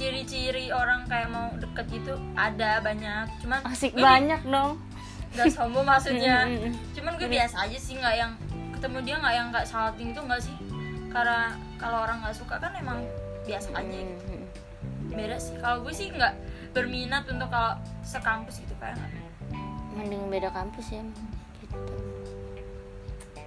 ciri-ciri 0.00 0.72
orang 0.72 1.04
kayak 1.04 1.28
mau 1.28 1.52
deket 1.60 1.84
gitu 1.92 2.16
ada 2.32 2.80
banyak. 2.80 3.28
Cuman 3.44 3.60
asik 3.68 3.92
gue 3.92 4.00
banyak 4.00 4.40
dong. 4.48 4.80
Nggak 5.36 5.52
sombong 5.52 5.84
maksudnya. 5.84 6.48
Cuman 6.96 7.20
gue 7.20 7.28
biasa 7.28 7.68
aja 7.68 7.76
sih 7.76 8.00
nggak 8.00 8.16
yang 8.16 8.32
ketemu 8.72 8.98
dia 9.04 9.16
nggak 9.20 9.34
yang 9.36 9.46
nggak 9.52 9.66
salting 9.68 10.16
itu 10.16 10.20
nggak 10.24 10.40
sih. 10.40 10.56
Karena 11.12 11.52
kalau 11.76 12.08
orang 12.08 12.24
nggak 12.24 12.32
suka 12.32 12.56
kan 12.56 12.72
emang 12.80 13.04
biasa 13.44 13.76
aja. 13.76 13.92
Gitu. 13.92 14.40
Beda 15.12 15.36
sih. 15.36 15.60
Kalau 15.60 15.84
gue 15.84 15.92
sih 15.92 16.08
nggak 16.08 16.32
berminat 16.72 17.28
untuk 17.28 17.52
kalau 17.52 17.76
sekampus 18.00 18.64
gitu 18.64 18.72
kayak 18.80 18.96
mending 19.92 20.32
beda 20.32 20.48
kampus 20.48 20.96
ya 20.96 21.04
gitu. 21.04 21.20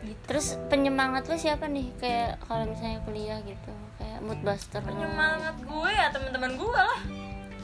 Gitu. 0.03 0.19
terus 0.27 0.60
penyemangat 0.67 1.25
lo 1.31 1.39
siapa 1.39 1.65
nih? 1.65 1.89
Kayak 1.98 2.38
kalau 2.45 2.67
misalnya 2.69 3.00
kuliah 3.07 3.39
gitu 3.41 3.72
kayak 3.98 4.12
mood 4.24 4.39
buster 4.42 4.80
penyemangat 4.80 5.56
gue 5.60 5.89
ya 5.92 6.08
teman-teman 6.10 6.51
gue 6.56 6.72
lah. 6.72 7.00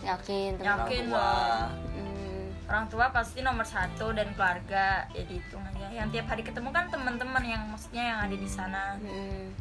Yakin 0.04 0.60
temen 0.60 0.68
Yakin. 0.68 1.04
Hmm, 1.12 2.44
orang 2.68 2.86
tua 2.92 3.06
pasti 3.16 3.40
nomor 3.40 3.64
satu 3.64 4.12
dan 4.12 4.32
keluarga 4.36 5.08
ya 5.16 5.24
dihitung 5.24 5.64
aja 5.64 5.88
yang 5.92 6.08
tiap 6.12 6.28
hari 6.28 6.44
ketemu 6.44 6.70
kan 6.72 6.92
teman-teman 6.92 7.44
yang 7.44 7.64
maksudnya 7.72 8.04
yang 8.16 8.20
ada 8.28 8.36
di 8.36 8.50
sana. 8.50 9.00
Hmm. 9.00 9.56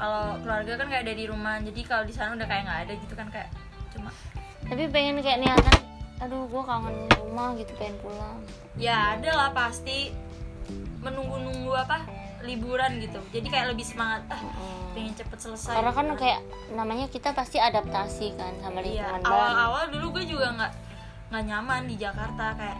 kalau 0.00 0.40
keluarga 0.40 0.80
kan 0.80 0.88
nggak 0.88 1.04
ada 1.04 1.12
di 1.12 1.24
rumah 1.28 1.60
jadi 1.60 1.80
kalau 1.84 2.08
di 2.08 2.14
sana 2.16 2.32
udah 2.32 2.48
kayak 2.48 2.64
nggak 2.64 2.80
ada 2.88 2.92
gitu 3.04 3.12
kan 3.12 3.28
kayak 3.28 3.52
cuma 3.92 4.08
tapi 4.64 4.88
pengen 4.88 5.20
kayak 5.20 5.44
niatan 5.44 5.76
aduh 6.24 6.48
gue 6.48 6.62
kangen 6.64 6.96
rumah 7.20 7.56
gitu 7.56 7.72
pengen 7.80 7.96
pulang. 8.04 8.38
Ya 8.76 9.16
ada 9.16 9.30
lah 9.32 9.50
pasti. 9.56 10.12
Menunggu-nunggu 11.00 11.72
apa 11.72 12.04
liburan 12.42 12.98
gitu. 12.98 13.20
Jadi 13.30 13.46
kayak 13.46 13.66
lebih 13.68 13.84
semangat 13.84 14.22
ah 14.28 14.40
pengen 14.90 15.14
cepet 15.14 15.38
selesai 15.38 15.70
karena 15.72 15.92
kan 15.92 16.06
kayak 16.14 16.40
namanya 16.70 17.06
kita 17.06 17.30
pasti 17.30 17.56
adaptasi 17.56 18.34
kan 18.34 18.50
sama 18.58 18.80
iya 18.80 19.06
lingkungan 19.06 19.22
baru 19.22 19.30
awal-awal 19.32 19.84
dulu 19.88 20.06
gue 20.18 20.24
juga 20.28 20.46
nggak 20.50 20.72
nggak 21.30 21.44
nyaman 21.46 21.82
di 21.86 21.94
Jakarta 21.94 22.44
kayak 22.54 22.78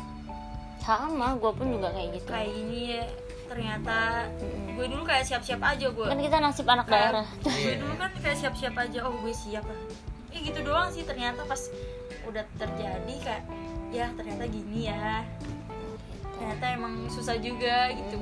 sama 0.81 1.37
gue 1.37 1.52
pun 1.52 1.67
juga 1.71 1.88
kayak 1.90 2.09
gitu. 2.12 2.26
kayak 2.26 2.50
gini 2.50 2.81
ya 2.90 3.05
ternyata 3.47 3.97
Mm-mm. 4.33 4.75
gue 4.75 4.87
dulu 4.88 5.02
kayak 5.05 5.23
siap-siap 5.25 5.61
aja 5.61 5.87
gue 5.87 6.02
kan 6.05 6.19
kita 6.19 6.37
nasib 6.40 6.67
anak 6.67 6.87
Kayak- 6.87 7.02
daerah. 7.05 7.26
gue 7.37 7.52
Iya. 7.52 7.75
dulu 7.79 7.95
kan 7.97 8.11
kayak 8.17 8.38
siap-siap 8.38 8.75
aja 8.76 8.99
oh 9.02 9.14
gue 9.17 9.33
siap 9.33 9.64
lah. 9.64 9.81
Ya 10.31 10.38
gitu 10.40 10.59
doang 10.62 10.88
sih 10.88 11.02
ternyata 11.02 11.43
pas 11.45 11.62
udah 12.25 12.43
terjadi 12.57 13.14
kayak 13.21 13.45
ya 13.90 14.07
ternyata 14.14 14.45
gini 14.47 14.87
ya. 14.87 15.26
Ternyata 16.33 16.64
emang 16.73 17.07
susah 17.07 17.37
juga 17.37 17.90
gitu 17.93 18.19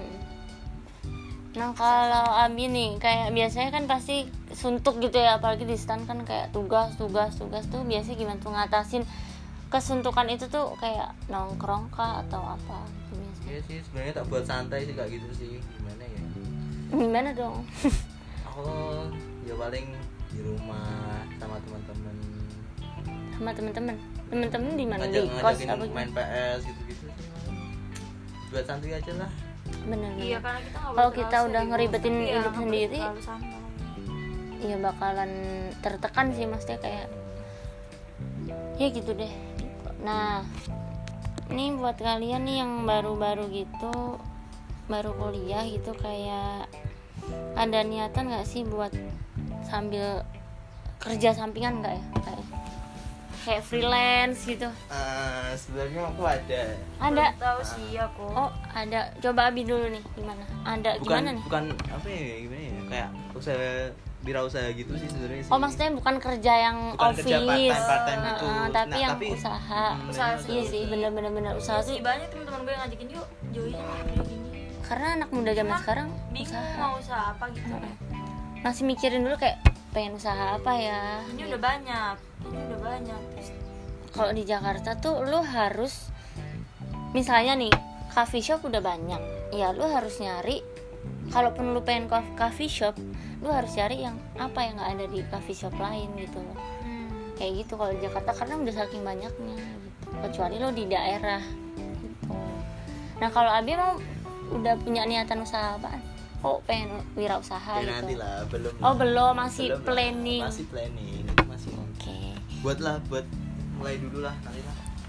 Nah 1.58 1.74
kalau 1.74 2.26
Abi 2.38 2.70
nih 2.70 3.02
kayak 3.02 3.34
biasanya 3.34 3.74
kan 3.74 3.90
pasti 3.90 4.30
suntuk 4.54 5.02
gitu 5.02 5.18
ya 5.18 5.42
apalagi 5.42 5.66
di 5.66 5.74
stan 5.74 6.06
kan 6.06 6.22
kayak 6.22 6.54
tugas 6.54 6.94
tugas 6.94 7.34
tugas 7.34 7.66
tuh 7.66 7.82
biasanya 7.82 8.14
gimana 8.14 8.38
tuh 8.38 8.54
ngatasin 8.54 9.02
kesuntukan 9.66 10.30
itu 10.30 10.46
tuh 10.46 10.78
kayak 10.78 11.18
nongkrong 11.26 11.90
kah 11.90 12.22
atau 12.22 12.40
apa 12.54 12.78
gitu 12.86 13.18
biasanya? 13.18 13.50
Iya 13.50 13.60
sih 13.66 13.76
sebenarnya 13.90 14.12
tak 14.22 14.26
buat 14.30 14.44
santai 14.46 14.86
sih 14.86 14.94
kayak 14.94 15.10
gitu 15.18 15.28
sih. 15.34 15.50
Gimana 15.58 16.02
ya? 16.06 16.22
Gimana 16.94 17.28
dong? 17.34 17.56
Aku 18.48 18.64
ya 19.42 19.54
paling 19.58 19.86
di 20.30 20.40
rumah 20.46 21.26
sama 21.42 21.58
teman-teman. 21.66 22.14
Sama 23.34 23.50
temen-temen 23.50 23.96
temen-temen 24.30 24.72
di 24.78 24.86
mana? 24.86 25.02
Ngajak 25.04 25.22
di 25.26 25.30
kos 25.42 25.58
apa 25.66 25.74
main 25.74 25.90
gimana 25.90 26.10
PS 26.14 26.60
gitu 26.70 26.80
gitu 26.86 27.04
sih. 27.18 27.26
Buat 28.54 28.64
santai 28.64 28.94
aja 28.94 29.12
lah 29.18 29.47
bener 29.88 30.12
iya 30.20 30.38
bener. 30.42 30.62
Kalau 30.74 31.10
kita 31.12 31.36
udah 31.48 31.62
ngeribetin 31.64 32.14
ya 32.24 32.42
hidup 32.42 32.54
sendiri, 32.56 33.00
iya 34.60 34.76
bakalan 34.76 35.32
tertekan 35.80 36.34
sih 36.36 36.44
maksudnya 36.44 36.78
kayak 36.82 37.08
ya 38.76 38.86
gitu 38.92 39.16
deh. 39.16 39.32
Nah 40.04 40.44
ini 41.48 41.72
buat 41.72 41.96
kalian 41.96 42.44
nih 42.44 42.56
yang 42.60 42.84
baru-baru 42.84 43.48
gitu 43.48 44.20
baru 44.88 45.12
kuliah 45.16 45.64
gitu 45.64 45.92
kayak 45.96 46.68
ada 47.56 47.84
niatan 47.84 48.32
nggak 48.32 48.48
sih 48.48 48.64
buat 48.64 48.92
sambil 49.68 50.24
kerja 51.00 51.32
sampingan 51.36 51.80
nggak 51.80 51.94
ya? 51.96 52.04
Kayak 52.24 52.44
kayak 53.48 53.62
freelance 53.64 54.44
gitu. 54.44 54.68
Eh, 54.92 55.50
sebenarnya 55.56 56.02
aku 56.12 56.22
ada. 56.24 56.62
Ada? 57.00 57.26
Belum 57.32 57.40
tahu 57.40 57.60
sih 57.64 57.96
aku. 57.96 58.24
Oh 58.32 58.50
ada 58.70 59.00
coba 59.16 59.40
abi 59.48 59.62
dulu 59.62 59.86
nih 59.88 60.02
gimana 60.12 60.44
ada 60.62 60.90
bukan 60.96 61.02
gimana 61.02 61.28
nih 61.30 61.42
bukan 61.44 61.64
apa 61.88 62.06
ya 62.06 62.36
gimana 62.40 62.62
ya 62.62 62.72
kayak 62.84 63.08
usaha 63.32 63.68
wirausaha 64.18 64.68
gitu 64.72 64.92
sih 64.94 65.06
sebenarnya 65.06 65.42
sih 65.42 65.50
Oh 65.50 65.56
maksudnya 65.56 65.90
bukan 65.92 66.14
kerja 66.18 66.52
yang 66.60 66.76
Bukan 66.92 67.06
office, 67.08 67.22
kerja 67.22 67.38
part-time, 67.38 67.86
part-time 67.86 68.18
Heeh, 68.18 68.34
gitu. 68.34 68.46
tapi 68.68 68.90
Nah, 68.90 68.98
yang 68.98 69.12
tapi- 69.14 69.30
usaha. 69.32 69.84
Hmm, 69.88 70.10
Usaha 70.10 70.26
bener, 70.28 70.42
Iya 70.42 70.58
bener. 70.58 70.66
sih, 70.66 70.82
bener-bener 70.84 71.30
bener 71.32 71.52
usaha 71.54 71.78
sih 71.80 71.96
tuh. 71.96 72.04
banyak 72.04 72.28
teman-teman 72.28 72.60
gue 72.60 72.72
yang 72.72 72.82
ngajakin 72.82 73.08
yuk 73.08 73.26
join 73.48 73.72
kayak 73.72 74.26
gini 74.26 74.48
Karena 74.82 75.06
anak 75.14 75.28
muda 75.30 75.50
zaman 75.52 75.70
Cuma 75.70 75.80
sekarang 75.80 76.08
bingung 76.28 76.50
usaha. 76.50 76.76
mau 76.76 76.92
usaha 76.94 77.22
apa 77.30 77.44
gitu 77.48 77.68
Masih 78.58 78.82
mikirin 78.84 79.20
dulu 79.22 79.36
kayak 79.36 79.56
pengen 79.88 80.12
usaha 80.14 80.44
apa 80.52 80.72
ya. 80.74 81.00
ini 81.28 81.42
udah 81.46 81.60
banyak 81.62 82.14
ini 82.42 82.58
udah 82.66 82.78
banyak 82.80 83.20
Kalau 84.10 84.32
di 84.32 84.42
Jakarta 84.42 84.90
tuh 84.94 85.22
lu 85.22 85.38
harus 85.40 86.10
misalnya 87.08 87.54
nih 87.56 87.70
coffee 88.10 88.40
shop 88.40 88.64
udah 88.64 88.80
banyak, 88.80 89.20
ya 89.50 89.72
lu 89.72 89.84
harus 89.84 90.18
nyari. 90.18 90.60
Kalaupun 91.28 91.76
lu 91.76 91.80
pengen 91.80 92.08
cof- 92.08 92.32
coffee 92.34 92.68
shop, 92.68 92.96
lu 93.38 93.48
harus 93.48 93.70
cari 93.70 94.00
yang 94.00 94.16
apa 94.34 94.64
yang 94.64 94.76
nggak 94.76 94.90
ada 94.96 95.06
di 95.06 95.20
coffee 95.28 95.54
shop 95.54 95.76
lain 95.76 96.08
gitu 96.16 96.40
loh. 96.40 96.56
hmm, 96.82 97.36
kayak 97.36 97.64
gitu 97.64 97.76
kalau 97.76 97.92
di 97.92 98.00
Jakarta 98.00 98.30
karena 98.32 98.54
udah 98.56 98.74
saking 98.74 99.02
banyaknya 99.04 99.56
gitu. 99.56 100.08
Kecuali 100.18 100.56
lo 100.56 100.72
di 100.72 100.84
daerah 100.84 101.42
gitu. 101.76 102.32
Nah 103.18 103.28
kalau 103.28 103.52
Abi 103.52 103.76
mau 103.76 104.00
udah 104.48 104.74
punya 104.80 105.04
niatan 105.04 105.44
usaha 105.44 105.76
apaan? 105.76 106.00
Oh 106.40 106.62
pengen 106.64 107.02
wirausaha 107.12 107.82
ya 107.82 107.84
gitu. 107.84 107.92
Nanti 107.92 108.14
lah 108.16 108.46
belum. 108.48 108.72
Oh 108.80 108.94
belum 108.96 109.32
masih 109.36 109.68
Belum 109.68 109.76
lah. 109.76 109.84
planning. 109.84 110.42
Masih 110.48 110.64
planning 110.70 111.22
itu 111.28 111.44
masih 111.44 111.70
oke. 111.76 112.18
Buat 112.64 112.78
lah 112.80 112.96
buat 113.06 113.26
mulai 113.76 114.00
dulu 114.00 114.24
lah 114.24 114.34
nanti 114.42 114.58
lah 114.64 114.67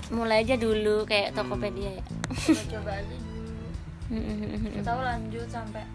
mulai 0.10 0.42
aja 0.42 0.58
dulu 0.58 1.06
kayak 1.06 1.34
Hmm. 1.34 1.38
Tokopedia 1.38 2.01
ya. 2.01 2.04
Coba-coba 2.34 2.92
aja 2.98 3.16
dulu. 3.16 3.68
Siapa 4.10 4.82
tahu 4.82 5.00
lanjut 5.06 5.48
sampai 5.50 5.86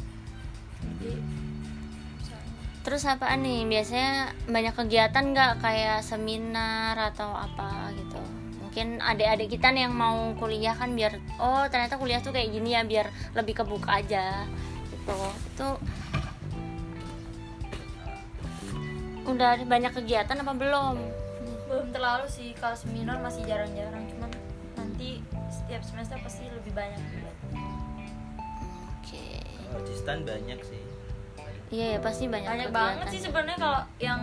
jadi 0.84 1.12
terus 2.84 3.08
apaan 3.08 3.40
nih? 3.40 3.64
Biasanya 3.64 4.36
banyak 4.44 4.74
kegiatan 4.76 5.24
nggak? 5.32 5.52
Kayak 5.64 6.04
seminar 6.04 6.94
atau 7.00 7.32
apa 7.32 7.90
gitu? 7.96 8.20
Mungkin 8.60 9.00
adik-adik 9.00 9.56
kita 9.56 9.72
nih 9.72 9.88
yang 9.88 9.96
mau 9.96 10.36
kuliah 10.36 10.76
kan 10.76 10.92
biar 10.92 11.16
oh 11.40 11.64
ternyata 11.72 11.96
kuliah 11.96 12.20
tuh 12.20 12.36
kayak 12.36 12.52
gini 12.52 12.76
ya 12.76 12.84
biar 12.84 13.08
lebih 13.32 13.56
kebuka 13.64 14.04
aja 14.04 14.44
gitu. 14.92 15.18
Itu 15.56 15.68
udah 19.24 19.56
ada 19.56 19.64
banyak 19.64 19.92
kegiatan 19.96 20.36
apa 20.44 20.52
belum 20.52 21.23
belum 21.68 21.88
terlalu 21.90 22.26
sih 22.28 22.52
kalau 22.56 22.76
seminar 22.76 23.18
masih 23.20 23.42
jarang-jarang 23.48 24.04
cuman 24.14 24.30
nanti 24.76 25.24
setiap 25.48 25.82
semester 25.82 26.18
pasti 26.20 26.48
lebih 26.52 26.72
banyak. 26.76 27.00
Oke. 29.00 29.40
Kalau 29.72 29.82
di 29.82 29.94
stan 29.96 30.20
banyak 30.22 30.60
sih. 30.60 30.82
Iya 31.72 31.96
ya 31.96 31.98
pasti 32.04 32.28
banyak, 32.28 32.46
banyak 32.46 32.68
kegiatan. 32.70 32.76
banget 32.76 33.06
sih 33.10 33.20
sebenarnya 33.24 33.58
kalau 33.58 33.80
yang 33.98 34.20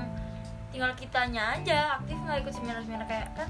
tinggal 0.71 0.91
kitanya 0.95 1.57
aja 1.57 1.99
aktif 1.99 2.15
nggak 2.21 2.37
ikut 2.47 2.53
seminar-seminar. 2.53 3.05
Kayak 3.09 3.27
kan 3.35 3.49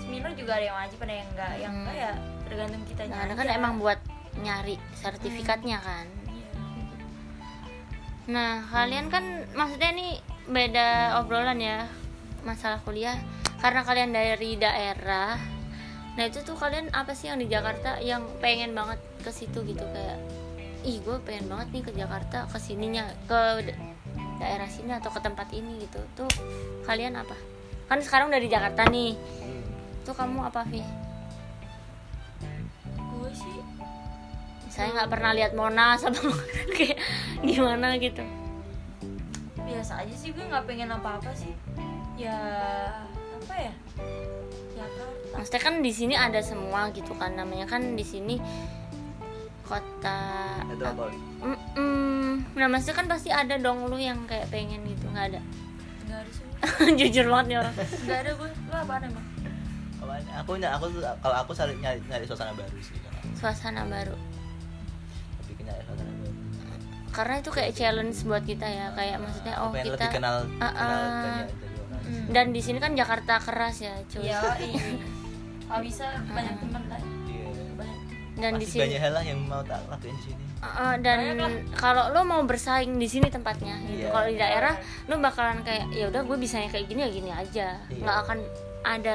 seminar 0.00 0.32
juga 0.34 0.58
ada 0.58 0.64
yang 0.64 0.76
wajib 0.80 0.98
ada 1.04 1.14
yang 1.14 1.28
enggak 1.30 1.52
yang 1.60 1.74
enggak 1.84 1.96
ya 1.96 2.12
tergantung 2.48 2.82
kitanya 2.88 3.12
nah 3.12 3.20
ada 3.28 3.34
kan 3.36 3.46
aja. 3.46 3.56
emang 3.60 3.72
buat 3.78 3.98
nyari 4.42 4.76
sertifikatnya 4.98 5.78
kan. 5.78 6.06
Iya. 6.26 6.48
nah 8.24 8.52
kalian 8.72 9.06
kan 9.12 9.24
maksudnya 9.54 9.90
nih 9.94 10.12
beda 10.48 11.20
obrolan 11.22 11.60
ya 11.60 11.86
masalah 12.44 12.78
kuliah 12.84 13.16
karena 13.58 13.80
kalian 13.80 14.12
dari 14.12 14.60
daerah 14.60 15.40
nah 16.14 16.22
itu 16.30 16.46
tuh 16.46 16.54
kalian 16.54 16.94
apa 16.94 17.10
sih 17.10 17.26
yang 17.26 17.42
di 17.42 17.50
Jakarta 17.50 17.98
yang 17.98 18.22
pengen 18.38 18.70
banget 18.70 19.02
ke 19.18 19.34
situ 19.34 19.66
gitu? 19.66 19.82
Kayak 19.82 20.22
ih 20.86 21.02
gue 21.02 21.18
pengen 21.26 21.50
banget 21.50 21.74
nih 21.74 21.82
ke 21.82 21.92
Jakarta 21.96 22.46
ke 22.46 22.58
sininya 22.62 23.02
ke 23.26 23.66
da- 23.66 23.80
daerah 24.38 24.70
sini 24.70 24.94
atau 24.94 25.10
ke 25.10 25.18
tempat 25.18 25.50
ini 25.50 25.82
gitu. 25.82 25.98
Tuh 26.14 26.30
kalian 26.86 27.18
apa? 27.18 27.34
Kan 27.90 27.98
sekarang 27.98 28.30
udah 28.30 28.38
di 28.38 28.46
Jakarta 28.46 28.86
nih. 28.86 29.18
Tuh 30.06 30.14
kamu 30.14 30.46
apa 30.46 30.62
Vi? 30.70 30.84
gue 32.94 33.30
sih. 33.34 33.58
Saya 34.70 34.94
nggak 34.94 35.10
pernah 35.10 35.34
lihat 35.34 35.58
Monas 35.58 35.98
atau 36.14 36.30
kayak 36.78 36.94
gimana 37.42 37.98
gitu. 37.98 38.22
Biasa 39.66 40.06
aja 40.06 40.14
sih 40.14 40.30
gue 40.30 40.46
nggak 40.46 40.62
pengen 40.70 40.94
apa-apa 40.94 41.34
sih 41.34 41.50
ya 42.14 42.38
apa 43.36 43.54
ya? 43.58 43.72
Jakarta. 44.74 45.34
Maksudnya 45.34 45.62
kan 45.62 45.74
di 45.82 45.92
sini 45.92 46.14
ada 46.14 46.40
semua 46.40 46.88
gitu 46.90 47.12
kan 47.14 47.34
namanya 47.34 47.66
kan 47.66 47.94
di 47.94 48.04
sini 48.06 48.38
kota 49.64 50.20
apa? 50.60 51.04
Nah 52.54 52.66
maksudnya 52.70 52.96
kan 52.96 53.06
pasti 53.08 53.32
ada 53.32 53.56
dong 53.56 53.88
lu 53.88 53.96
yang 53.96 54.22
kayak 54.28 54.46
pengen 54.48 54.84
gitu 54.86 55.08
nggak 55.10 55.34
ada? 55.34 55.40
Nggak 56.06 56.18
ada 56.22 56.30
sih. 56.30 56.44
Jujur 57.00 57.26
banget 57.28 57.46
nih 57.50 57.56
orang. 57.60 57.74
Nggak 57.74 58.18
ada 58.20 58.30
gue 58.32 58.48
lu 58.50 58.74
apaan 58.74 59.02
emang? 59.04 59.26
Apaan? 59.98 60.22
aku 60.36 60.50
aku 60.60 60.86
kalau 61.18 61.36
aku 61.40 61.50
cari 61.52 61.72
nyari, 61.80 62.00
nyari 62.06 62.24
suasana 62.28 62.52
baru 62.54 62.76
sih 62.78 62.94
aku. 63.00 63.26
suasana 63.34 63.82
baru. 63.84 64.14
Lebih 65.42 65.54
ke 65.58 65.62
nyari 65.64 65.82
suasana 65.82 66.12
baru. 66.12 66.32
Karena 67.10 67.34
itu 67.40 67.50
kayak 67.50 67.72
challenge 67.72 68.16
buat 68.22 68.44
kita 68.44 68.66
ya 68.68 68.86
kayak 68.92 69.16
maksudnya 69.18 69.54
oh 69.58 69.70
kita 69.72 69.96
lebih 69.96 70.08
kenal 70.12 70.36
Ah, 70.60 70.70
kenal 70.70 71.02
ah. 72.04 72.08
Hmm. 72.12 72.28
dan 72.30 72.46
di 72.52 72.60
sini 72.60 72.78
kan 72.78 72.92
Jakarta 72.92 73.40
keras 73.40 73.80
ya 73.80 73.94
cuy 74.12 74.28
ya 74.28 74.40
kalau 75.64 75.82
bisa 75.88 76.06
banyak 76.28 76.54
teman 76.60 76.82
lah 76.92 77.00
Iya. 77.24 77.48
banyak 77.74 78.00
dan 78.36 78.52
di 78.60 78.66
sini 78.68 78.80
banyak 78.84 79.00
hal 79.00 79.16
yang 79.24 79.40
mau 79.48 79.64
tak 79.64 79.80
lakuin 79.88 80.14
di 80.20 80.24
sini 80.30 80.44
Uh, 80.64 80.96
dan 81.04 81.36
kalau 81.76 82.08
lo 82.08 82.24
mau 82.24 82.40
bersaing 82.40 82.96
di 82.96 83.04
sini 83.04 83.28
tempatnya 83.28 83.84
gitu. 83.84 84.08
Iya. 84.08 84.16
Kalau 84.16 84.26
di 84.32 84.36
daerah 84.40 84.74
lo 85.12 85.20
bakalan 85.20 85.60
kayak 85.60 85.92
ya 85.92 86.08
udah 86.08 86.24
gue 86.24 86.40
bisanya 86.40 86.72
kayak 86.72 86.88
gini 86.88 87.04
ya 87.04 87.10
gini 87.12 87.28
aja. 87.28 87.68
Iya. 87.92 88.00
nggak 88.00 88.16
akan 88.24 88.38
ada 88.80 89.14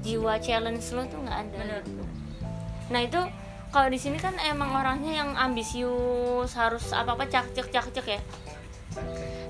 jiwa 0.00 0.40
challenge 0.40 0.88
lo 0.96 1.04
tuh 1.04 1.20
nggak 1.20 1.36
ada. 1.36 1.56
Bener. 1.60 1.82
Nah 2.88 3.00
itu 3.04 3.20
kalau 3.68 3.92
di 3.92 4.00
sini 4.00 4.16
kan 4.16 4.40
emang 4.40 4.72
orangnya 4.72 5.12
yang 5.20 5.36
ambisius 5.36 6.56
harus 6.56 6.88
apa 6.96 7.12
apa 7.12 7.28
cak 7.28 7.52
cek 7.52 7.68
cak 7.68 7.86
cek 7.92 8.06
ya. 8.08 8.20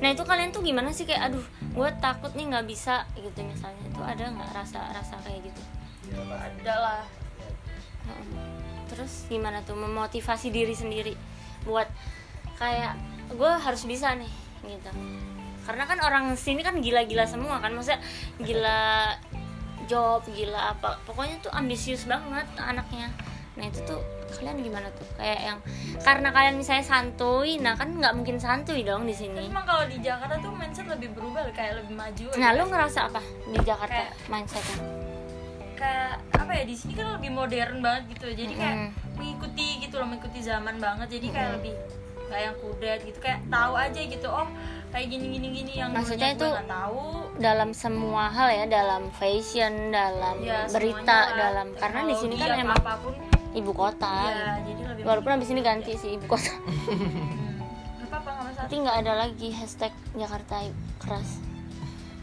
Nah 0.04 0.12
itu 0.12 0.20
kalian 0.20 0.52
tuh 0.52 0.60
gimana 0.60 0.92
sih 0.92 1.08
kayak 1.08 1.32
aduh 1.32 1.46
gue 1.72 1.88
takut 1.96 2.28
nih 2.36 2.52
nggak 2.52 2.68
bisa 2.68 3.08
gitu 3.16 3.40
misalnya 3.40 3.80
itu 3.88 4.00
ada 4.04 4.24
nggak 4.36 4.52
rasa 4.52 4.84
rasa 4.92 5.16
kayak 5.24 5.48
gitu. 5.48 5.62
ada 6.36 6.74
lah. 6.76 7.04
Terus 8.92 9.24
gimana 9.32 9.64
tuh 9.64 9.80
memotivasi 9.80 10.52
diri 10.52 10.76
sendiri 10.76 11.16
buat 11.64 11.88
kayak 12.60 13.00
gue 13.32 13.52
harus 13.64 13.88
bisa 13.88 14.12
nih 14.12 14.28
gitu. 14.68 14.92
Karena 15.64 15.88
kan 15.88 15.96
orang 16.04 16.36
sini 16.36 16.60
kan 16.60 16.76
gila-gila 16.84 17.24
semua 17.24 17.56
kan, 17.64 17.72
maksudnya 17.72 18.04
gila 18.36 19.16
job, 19.88 20.20
gila 20.28 20.76
apa. 20.76 21.00
Pokoknya 21.08 21.40
tuh 21.40 21.48
ambisius 21.56 22.04
banget 22.04 22.44
anaknya. 22.60 23.08
Nah 23.54 23.64
itu 23.64 23.80
tuh 23.84 24.00
kalian 24.34 24.58
gimana 24.60 24.90
tuh? 24.90 25.06
Kayak 25.14 25.40
yang 25.44 25.58
karena 26.00 26.28
kalian 26.28 26.54
misalnya 26.56 26.82
santuy, 26.82 27.56
nah 27.56 27.72
kan 27.72 27.86
nggak 27.88 28.12
mungkin 28.12 28.36
santuy 28.36 28.82
dong 28.82 29.04
di 29.04 29.14
sini. 29.14 29.46
emang 29.46 29.62
kalau 29.62 29.86
di 29.86 29.98
Jakarta 29.98 30.36
tuh 30.36 30.50
mindset 30.52 30.86
lebih 30.86 31.10
berubah 31.12 31.46
kayak 31.50 31.78
lebih 31.78 31.94
maju 31.94 32.24
Nah 32.34 32.50
lu 32.52 32.66
ngerasa 32.66 33.00
apa 33.06 33.22
di 33.46 33.58
Jakarta 33.60 33.94
Kayak- 34.04 34.14
mindsetnya? 34.26 34.78
kayak 35.74 36.12
apa 36.32 36.52
ya 36.54 36.64
di 36.64 36.74
sini 36.74 36.92
kan 36.94 37.06
lebih 37.12 37.30
modern 37.30 37.78
banget 37.78 38.02
gitu 38.08 38.26
jadi 38.32 38.52
kayak 38.52 38.76
Mm. 38.76 38.90
mengikuti 39.16 39.66
gitu 39.80 39.94
loh 39.96 40.06
mengikuti 40.06 40.38
zaman 40.40 40.78
banget 40.78 41.08
jadi 41.12 41.26
kayak 41.28 41.48
Mm. 41.48 41.56
lebih 41.58 41.72
kayak 42.24 42.42
yang 42.42 42.56
kudet 42.56 42.98
gitu 43.02 43.18
kayak 43.18 43.40
tahu 43.44 43.72
aja 43.74 44.00
gitu 44.00 44.28
oh 44.28 44.48
kayak 44.88 45.06
gini 45.08 45.26
gini 45.30 45.48
gini 45.52 45.72
yang 45.76 45.90
Maksudnya 45.90 46.30
itu 46.32 46.46
tahu 46.46 47.02
dalam 47.36 47.70
semua 47.72 48.30
hal 48.30 48.48
ya 48.54 48.64
dalam 48.66 49.10
fashion 49.12 49.90
dalam 49.90 50.36
ya 50.40 50.64
berita 50.68 51.04
lah. 51.10 51.36
dalam 51.36 51.66
karena 51.74 52.00
di 52.02 52.14
sini 52.16 52.34
kan 52.34 52.54
emang 52.56 52.78
apa 52.78 52.94
pun 52.96 53.12
ibu 53.54 53.72
kota. 53.72 54.30
Ya 54.30 54.60
jadi 54.66 54.82
lebih 54.92 55.02
walaupun 55.06 55.30
abis 55.38 55.48
ini 55.54 55.60
ganti 55.62 55.92
sih 55.96 56.18
ibu 56.18 56.26
kota. 56.26 56.52
Hmm. 58.14 58.80
nggak 58.86 58.96
tapi 58.96 59.02
ada 59.06 59.12
lagi 59.26 59.48
hashtag 59.50 59.90
Jakarta 60.14 60.62
keras. 61.02 61.42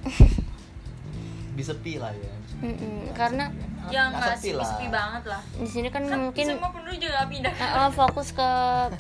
Bisa 1.60 1.76
sepi 1.76 2.00
lah 2.00 2.16
ya. 2.16 2.34
Mm-mm, 2.62 3.12
karena 3.12 3.52
yang 3.90 4.14
nggak 4.14 4.38
sepi 4.38 4.56
sepi, 4.56 4.64
sepi 4.64 4.88
banget 4.88 5.24
lah. 5.28 5.42
Di 5.58 5.70
sini 5.70 5.90
kan 5.92 6.08
kan 6.08 6.32
mungkin 6.32 6.46
semua 6.46 6.70
penduduk 6.72 6.98
juga 7.02 7.28
pindah. 7.28 7.52
Eh, 7.52 7.92
fokus 8.00 8.32
ke 8.32 8.50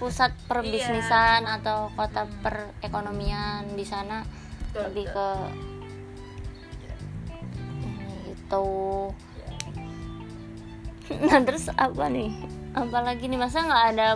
pusat 0.01 0.35
perbisnisan 0.49 1.47
atau 1.47 1.93
kota 1.95 2.27
perekonomian 2.43 3.71
di 3.77 3.85
sana. 3.85 4.25
Betul, 4.71 4.81
lebih 4.91 5.05
betul. 5.11 5.15
ke 5.15 5.27
ini 7.87 8.15
gitu 8.33 8.67
nah 11.21 11.39
terus 11.41 11.67
apa 11.69 12.05
nih? 12.07 12.29
Apalagi 12.71 13.25
nih 13.25 13.35
masa 13.35 13.61
nggak 13.61 13.85
ada 13.91 14.07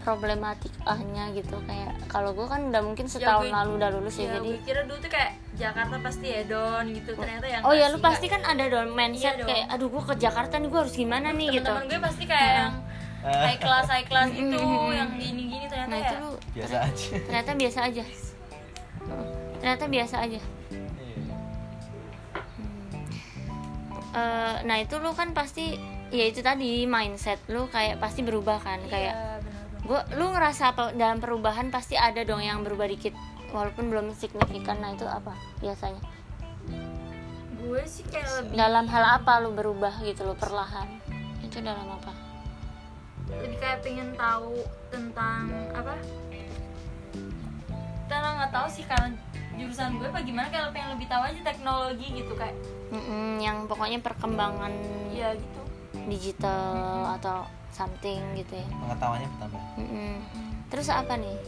problematikanya 0.00 1.28
gitu? 1.30 1.56
Kayak 1.64 1.92
kalau 2.06 2.32
gue 2.32 2.44
kan 2.44 2.68
udah 2.68 2.80
mungkin 2.80 3.04
setahun 3.04 3.44
gue- 3.44 3.52
lalu 3.52 3.70
udah 3.76 3.90
lulus 3.92 4.16
ya, 4.16 4.26
ya, 4.26 4.30
jadi 4.36 4.50
gue 4.50 4.64
kira 4.64 4.80
dulu 4.84 4.98
tuh 4.98 5.10
kayak 5.10 5.32
Jakarta 5.54 5.96
pasti 5.98 6.26
hedon 6.26 6.84
gitu. 6.90 7.10
Ternyata 7.12 7.46
yang 7.46 7.62
oh 7.62 7.72
ya 7.72 7.86
lu 7.88 7.98
pasti 7.98 8.26
nggak. 8.26 8.40
kan 8.40 8.50
ada 8.50 8.64
dong 8.66 8.90
mindset 8.90 9.24
Iya 9.30 9.38
dong. 9.38 9.48
kayak 9.48 9.66
aduh 9.68 9.88
gue 9.88 10.02
ke 10.02 10.14
Jakarta 10.18 10.54
nih 10.56 10.68
gue 10.68 10.80
harus 10.80 10.94
gimana 10.94 11.28
nih 11.30 11.48
gitu. 11.52 11.64
teman-teman 11.64 11.84
gue 11.86 12.00
pasti 12.02 12.24
kayak 12.24 12.52
yang 12.54 12.74
high 13.20 13.58
class 13.58 13.86
high 13.86 14.06
class 14.06 14.28
gitu 14.38 14.60
yang 14.90 15.10
gini 15.14 15.42
gini 15.46 15.66
ternyata 15.66 15.88
nah 15.88 15.98
ya. 15.98 16.02
itu 16.02 16.14
lu 16.18 16.30
biasa 16.50 16.76
aja. 16.80 17.06
ternyata 17.20 17.50
biasa 17.54 17.78
aja. 17.82 18.04
Ternyata 19.60 19.84
biasa 19.86 20.16
aja. 20.18 20.40
Iya. 20.40 21.36
Eh, 24.10 24.56
nah 24.64 24.76
itu 24.76 24.94
lu 24.96 25.12
kan 25.12 25.30
pasti 25.30 25.76
ya 26.10 26.24
itu 26.26 26.40
tadi 26.40 26.84
mindset 26.84 27.38
lu 27.46 27.66
kayak 27.66 27.98
pasti 27.98 28.20
berubah 28.20 28.58
kan 28.58 28.82
kayak 28.86 29.14
Iya, 29.14 29.38
banget. 29.38 29.86
gua 29.86 30.00
lu 30.12 30.26
ngerasa 30.30 30.62
apa 30.70 30.90
dalam 30.92 31.18
perubahan 31.18 31.70
pasti 31.70 31.94
ada 31.94 32.20
dong 32.22 32.40
yang 32.40 32.60
berubah 32.60 32.84
dikit 32.84 33.14
walaupun 33.50 33.88
belum 33.88 34.06
signifikan. 34.12 34.78
Nah 34.78 34.92
itu 34.92 35.06
apa 35.06 35.32
biasanya? 35.58 36.02
Gue 37.56 37.82
sih 37.84 38.02
kayak 38.04 38.26
lebih 38.42 38.56
dalam 38.56 38.86
hal 38.86 39.04
apa 39.16 39.38
lu 39.38 39.52
berubah 39.52 39.94
gitu 40.00 40.24
lo 40.24 40.34
perlahan? 40.34 40.88
Itu 41.40 41.60
dalam 41.60 41.86
apa? 41.92 42.10
Lebih 43.30 43.58
kayak 43.58 43.78
pengen 43.80 44.10
tahu 44.14 44.58
tentang 44.90 45.46
apa? 45.70 45.94
Karena 48.06 48.28
nggak 48.36 48.50
tahu 48.50 48.66
sih 48.66 48.82
karena 48.82 49.14
jurusan 49.54 50.00
gue 50.00 50.08
apa 50.08 50.24
gimana 50.24 50.48
kayak 50.48 50.72
pengen 50.72 50.96
lebih 50.96 51.06
tahu 51.06 51.22
aja 51.22 51.40
teknologi 51.44 52.06
gitu 52.16 52.32
kayak 52.32 52.56
Mm-mm, 52.90 53.38
yang 53.38 53.68
pokoknya 53.68 54.00
perkembangan 54.00 54.72
ya 55.12 55.36
gitu 55.36 55.59
digital 56.10 57.14
atau 57.16 57.46
something 57.70 58.20
gitu 58.34 58.58
ya. 58.58 58.66
Pengetahuannya 58.66 59.28
bertambah. 59.38 59.62
Mm-mm. 59.78 60.14
terus 60.70 60.86
apa 60.90 61.14
nih? 61.18 61.38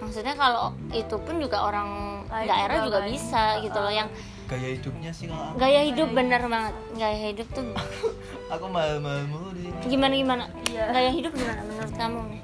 Maksudnya 0.00 0.34
kalau 0.34 0.72
itu 0.90 1.16
pun 1.20 1.36
juga 1.38 1.60
orang 1.60 1.88
Lain 2.32 2.48
daerah 2.48 2.76
juga 2.80 2.86
juga 2.86 2.98
lain. 3.04 3.10
bisa 3.12 3.42
gitu 3.60 3.78
loh 3.78 3.92
yang 3.92 4.08
gaya 4.48 4.68
hidupnya 4.74 5.10
sih 5.12 5.26
kalau 5.30 5.44
aku. 5.52 5.56
Gaya 5.60 5.80
hidup 5.86 6.08
bener 6.10 6.42
banget. 6.46 6.74
Gaya 6.96 7.18
hidup 7.30 7.48
tuh 7.52 7.64
aku 8.54 8.64
mal-mal 8.66 9.22
mulu 9.28 9.50
di 9.54 9.68
sini. 9.68 9.86
Gimana 9.86 10.14
gimana? 10.16 10.44
Iya. 10.70 10.84
gaya 10.90 11.10
hidup 11.12 11.32
gimana 11.36 11.60
menurut 11.66 11.94
kamu 11.94 12.18
nih? 12.32 12.40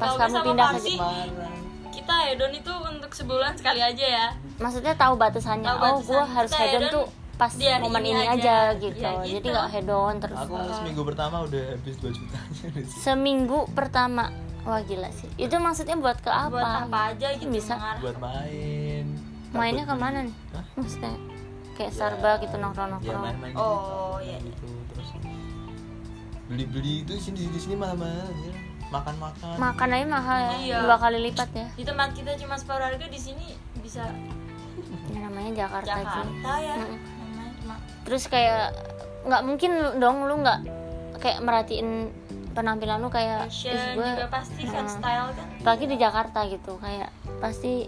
Pas 0.00 0.12
kamu 0.16 0.36
pindah 0.44 0.68
ke 0.76 0.90
marah 0.96 1.60
kita 2.10 2.26
hedon 2.26 2.52
itu 2.58 2.72
untuk 2.74 3.10
sebulan 3.14 3.52
sekali 3.54 3.78
aja 3.78 4.02
ya. 4.02 4.26
Maksudnya 4.58 4.98
tahu 4.98 5.14
batasannya. 5.14 5.62
Tahu 5.62 5.78
oh 5.78 5.82
batasan. 5.94 6.08
gue 6.10 6.22
harus 6.34 6.50
Kita 6.50 6.62
hedon 6.66 6.82
hedon 6.82 6.90
tuh 6.90 7.06
pas 7.40 7.52
di 7.52 7.64
hari 7.64 7.80
momen 7.80 8.02
ini 8.02 8.12
ini, 8.12 8.24
aja. 8.28 8.36
aja, 8.36 8.56
gitu. 8.76 9.00
Ya, 9.00 9.12
jadi 9.18 9.32
gitu. 9.34 9.48
nggak 9.48 9.68
hedon 9.72 10.14
terus 10.20 10.38
aku 10.38 10.54
seminggu 10.70 11.02
pertama 11.02 11.36
udah 11.40 11.64
habis 11.72 11.94
2 11.96 12.12
juta 12.12 12.38
seminggu 13.04 13.58
pertama 13.72 14.28
wah 14.60 14.80
gila 14.80 15.08
sih 15.10 15.24
itu 15.34 15.56
maksudnya 15.56 15.96
buat 15.96 16.20
ke 16.20 16.28
apa 16.28 16.52
buat 16.52 16.68
apa 16.86 16.98
aja 17.10 17.28
gitu 17.32 17.48
Bisa. 17.48 17.74
mengarah. 17.74 18.00
buat 18.00 18.16
main 18.20 19.04
mainnya 19.50 19.82
Takut 19.82 19.96
ke 19.96 20.04
mana 20.04 20.18
nih 20.22 20.36
Hah? 20.52 20.64
maksudnya 20.76 21.14
kayak 21.72 21.90
Ya, 21.90 21.96
Starbucks 21.96 22.40
gitu 22.44 22.56
nongkrong 22.56 22.86
ya 22.86 22.92
nongkrong 22.92 23.22
main-main 23.24 23.54
Oh, 23.56 23.64
gitu, 23.64 23.96
iya, 24.22 24.36
iya. 24.36 24.38
gitu 24.44 24.68
terus 24.92 25.08
beli-beli 26.44 26.92
itu 27.00 27.12
di 27.14 27.22
sini 27.22 27.40
di 27.46 27.56
sini 27.58 27.74
malah-malah 27.74 28.28
ya. 28.28 28.52
makan-makan 28.90 29.54
makan 29.56 29.88
aja 29.88 30.06
mahal 30.06 30.38
ya 30.38 30.50
Iya. 30.60 30.78
dua 30.82 30.96
kali 30.98 31.18
lipat 31.24 31.48
ya 31.52 31.66
di 31.72 31.84
tempat 31.86 32.12
kita 32.12 32.30
cuma 32.36 32.54
separuh 32.54 32.84
harga 32.84 33.06
di 33.06 33.16
sini 33.18 33.46
bisa 33.80 34.04
Ini 35.08 35.18
namanya 35.20 35.66
Jakarta. 35.66 35.88
Jakarta 35.90 36.52
ya 36.58 36.74
namanya 36.76 36.98
cuma 37.00 37.19
terus 38.10 38.26
kayak 38.26 38.74
nggak 39.22 39.42
mungkin 39.44 39.70
dong 39.96 40.26
lu 40.26 40.42
nggak 40.42 40.66
kayak 41.16 41.38
merhatiin 41.38 42.10
penampilan 42.50 42.98
lu 42.98 43.06
kayak 43.08 43.46
fashion 43.46 43.70
"Ih, 43.70 43.94
gua- 43.94 44.10
juga 44.10 44.26
pasti 44.28 44.62
kan 44.66 44.82
Nah. 44.82 44.90
style 44.90 45.30
kan? 45.30 45.46
Apalagi 45.56 45.84
di 45.86 45.96
Jakarta 45.96 46.40
gitu 46.44 46.72
kayak 46.76 47.06
pasti 47.38 47.86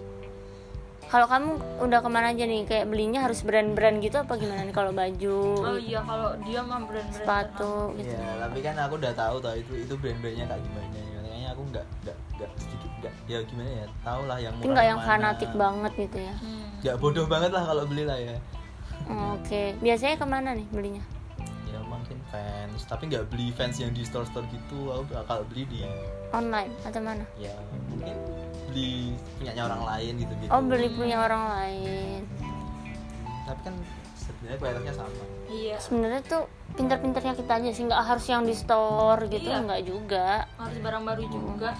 kalau 1.04 1.26
kamu 1.26 1.50
udah 1.82 1.98
ke 1.98 2.08
mana 2.08 2.30
aja 2.30 2.40
nih? 2.42 2.64
Kayak 2.64 2.87
belinya 2.87 3.20
harus 3.20 3.42
brand-brand 3.42 4.00
gitu 4.00 4.16
apa 4.16 4.32
gimana 4.35 4.62
nih? 4.62 4.72
Kalau 4.72 4.94
baju 4.94 5.37
oh 5.58 5.76
iya 5.76 6.00
kalau 6.00 6.30
dia 6.40 6.61
mah 6.62 6.78
brand-brand 6.80 7.11
sepatu 7.12 7.72
gitu. 7.98 8.14
Ya 8.14 8.30
tapi 8.38 8.58
kan 8.62 8.74
aku 8.78 8.94
udah 8.96 9.12
tahu 9.12 9.37
tau 9.38 9.52
itu 9.52 9.72
itu 9.76 9.94
brand-brandnya 9.94 10.46
kayak 10.46 10.62
gimana 10.62 10.87
ya 10.94 11.18
makanya 11.18 11.48
aku 11.50 11.62
nggak 11.66 11.87
nggak 12.00 12.16
nggak 12.32 12.50
sedikit 12.56 12.90
nggak 12.96 13.14
ya 13.26 13.38
gimana 13.42 13.70
ya 13.74 13.87
tau 14.00 14.20
lah 14.22 14.38
yang 14.38 14.54
tapi 14.54 14.62
murah 14.62 14.72
nggak 14.72 14.87
yang 14.87 15.00
mana. 15.00 15.08
fanatik 15.11 15.50
banget 15.52 15.92
gitu 15.98 16.18
ya. 16.22 16.35
Hmm. 16.38 16.64
nggak 16.80 16.96
bodoh 16.96 17.26
banget 17.26 17.50
lah 17.50 17.64
kalau 17.66 17.85
beli 17.85 18.04
lah 18.04 18.16
ya 18.16 18.37
oke 19.08 19.62
biasanya 19.80 20.16
ke 20.16 20.26
mana 20.26 20.50
nih 20.52 20.66
belinya? 20.70 21.02
Ya 21.66 21.80
mungkin 21.82 22.18
fans. 22.28 22.84
Tapi 22.84 23.08
nggak 23.08 23.32
beli 23.32 23.50
fans 23.52 23.80
yang 23.80 23.90
di 23.90 24.04
store 24.04 24.28
store 24.28 24.46
gitu. 24.50 24.92
Aku 24.92 25.02
bakal 25.10 25.42
beli 25.48 25.64
di 25.66 25.80
online 26.30 26.72
atau 26.84 27.00
mana? 27.00 27.24
Ya 27.36 27.54
mungkin 27.88 28.16
beli 28.68 29.12
punyanya 29.36 29.62
orang 29.68 29.82
lain 29.84 30.12
gitu 30.16 30.32
gitu 30.40 30.48
oh 30.48 30.62
beli 30.64 30.88
punya 30.92 31.16
orang 31.20 31.42
lain. 31.48 32.20
Tapi 33.44 33.60
kan 33.64 33.74
sebenarnya 34.16 34.58
kualitasnya 34.60 34.94
sama. 34.96 35.24
Iya. 35.52 35.76
Sebenarnya 35.76 36.22
tuh 36.24 36.42
pinter-pinternya 36.72 37.34
kita 37.36 37.52
aja 37.60 37.70
sih. 37.74 37.84
Nggak 37.84 38.02
harus 38.06 38.24
yang 38.28 38.42
di 38.48 38.54
store 38.56 39.28
gitu 39.28 39.48
Iya. 39.48 39.60
nggak 39.64 39.82
juga. 39.84 40.46
Harus 40.56 40.78
barang 40.80 41.04
baru 41.04 41.22
juga. 41.28 41.70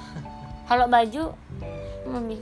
Kalau 0.69 0.87
baju 0.89 1.25
lebih 2.03 2.39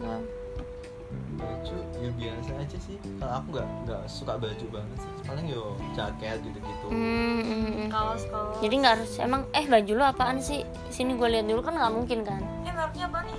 baju 1.41 1.79
ya 2.01 2.11
biasa 2.11 2.51
aja 2.57 2.79
sih. 2.79 2.97
Kalau 3.15 3.33
aku 3.35 3.47
nggak 3.53 3.69
nggak 3.85 4.03
suka 4.05 4.33
baju 4.35 4.67
banget 4.71 4.97
sih. 4.99 5.13
Paling 5.23 5.47
yo 5.47 5.65
jaket 5.93 6.39
gitu 6.41 6.59
gitu 6.59 6.87
Hmm, 6.89 7.41
hmm, 7.41 7.63
hmm. 7.67 7.89
kaos 7.89 8.25
kaos. 8.27 8.57
Jadi 8.59 8.75
nggak 8.77 8.95
harus 8.97 9.13
emang 9.19 9.43
eh 9.53 9.65
baju 9.65 9.93
lo 9.95 10.05
apaan 10.07 10.39
sih? 10.39 10.61
Sini 10.89 11.15
gue 11.15 11.29
lihat 11.29 11.45
dulu 11.45 11.61
kan 11.61 11.75
nggak 11.75 11.93
mungkin 11.93 12.19
kan? 12.23 12.41
Eh 12.63 12.73
mereknya 12.73 13.07
apa 13.07 13.19
nih? 13.23 13.39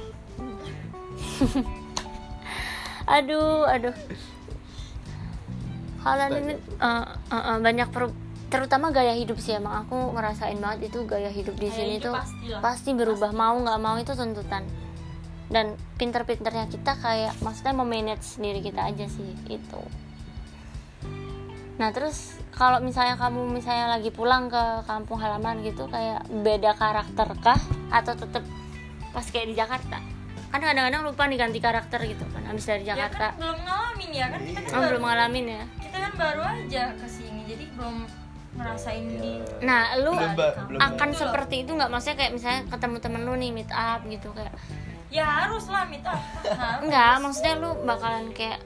Aduh 3.12 3.66
aduh. 3.66 3.96
Kalian 6.02 6.32
ini 6.36 6.54
Banyak 6.58 6.58
eh, 6.80 7.06
eh, 7.30 7.44
eh, 7.48 7.58
banyak 7.60 7.88
per- 7.90 8.16
terutama 8.48 8.90
gaya 8.90 9.14
hidup 9.14 9.38
sih 9.38 9.54
emang. 9.54 9.86
Aku 9.86 10.12
ngerasain 10.12 10.58
banget 10.58 10.90
itu 10.90 11.06
gaya 11.06 11.30
hidup 11.30 11.54
di 11.56 11.68
Gaya 11.68 11.76
sini 11.76 11.94
hidup 11.96 12.06
tuh 12.08 12.14
pastilah. 12.16 12.60
pasti 12.60 12.90
berubah. 12.92 13.30
Mau 13.32 13.58
nggak 13.60 13.80
mau 13.80 13.96
itu 13.96 14.12
tuntutan 14.12 14.64
dan 15.52 15.66
pinter-pinternya 15.96 16.66
kita 16.66 16.96
kayak 16.96 17.36
maksudnya 17.38 17.76
memanage 17.76 18.24
diri 18.36 18.60
kita 18.60 18.88
aja 18.88 19.06
sih 19.06 19.36
itu 19.48 19.82
nah 21.76 21.90
terus 21.90 22.38
kalau 22.52 22.78
misalnya 22.78 23.18
kamu 23.18 23.50
misalnya 23.50 23.90
lagi 23.90 24.10
pulang 24.10 24.46
ke 24.46 24.64
kampung 24.86 25.18
halaman 25.18 25.60
gitu 25.62 25.90
kayak 25.90 26.22
beda 26.30 26.78
karakter 26.78 27.26
kah? 27.42 27.58
Atau 27.90 28.14
tetep 28.14 28.44
pas 29.10 29.26
kayak 29.26 29.50
di 29.50 29.56
Jakarta? 29.58 29.98
Kan 30.48 30.62
kadang-kadang 30.62 31.02
lupa 31.02 31.26
nih 31.26 31.42
ganti 31.42 31.58
karakter 31.58 32.06
gitu 32.06 32.22
kan 32.28 32.44
habis 32.46 32.70
dari 32.70 32.86
ya 32.86 32.94
Jakarta. 32.94 33.34
kan 33.34 33.40
belum 33.40 33.58
ngalamin 33.58 34.10
ya 34.14 34.26
kan? 34.30 34.40
Kita 34.44 34.60
kan 34.60 34.68
Oh, 34.68 34.78
baru, 34.78 34.90
belum 34.92 35.04
ngalamin 35.04 35.46
ya? 35.48 35.64
kita 35.82 35.98
kan 35.98 36.14
baru 36.14 36.42
aja 36.46 36.84
ke 36.94 37.08
sini 37.08 37.42
jadi 37.50 37.66
belum 37.74 37.96
ngerasain 38.52 39.06
di 39.16 39.32
nah 39.64 39.82
lu 39.98 40.12
Belum, 40.12 40.32
belum, 40.38 40.80
akan 40.84 41.10
Mbak. 41.10 41.18
seperti 41.18 41.56
itu 41.58 41.72
nggak? 41.74 41.90
Maksudnya 41.90 42.18
kayak 42.20 42.32
misalnya 42.36 42.62
ketemu 42.68 42.98
temen 43.00 43.22
lu 43.24 43.34
nih 43.34 43.52
meet 43.52 43.72
up 43.72 44.02
gitu 44.06 44.30
kayak 44.32 44.54
ya 45.12 45.26
harus 45.28 45.68
lah 45.68 45.84
mita 45.92 46.16
harus. 46.16 46.88
Enggak, 46.88 47.14
maksudnya 47.20 47.54
lu 47.60 47.70
bakalan 47.84 48.32
kayak 48.32 48.64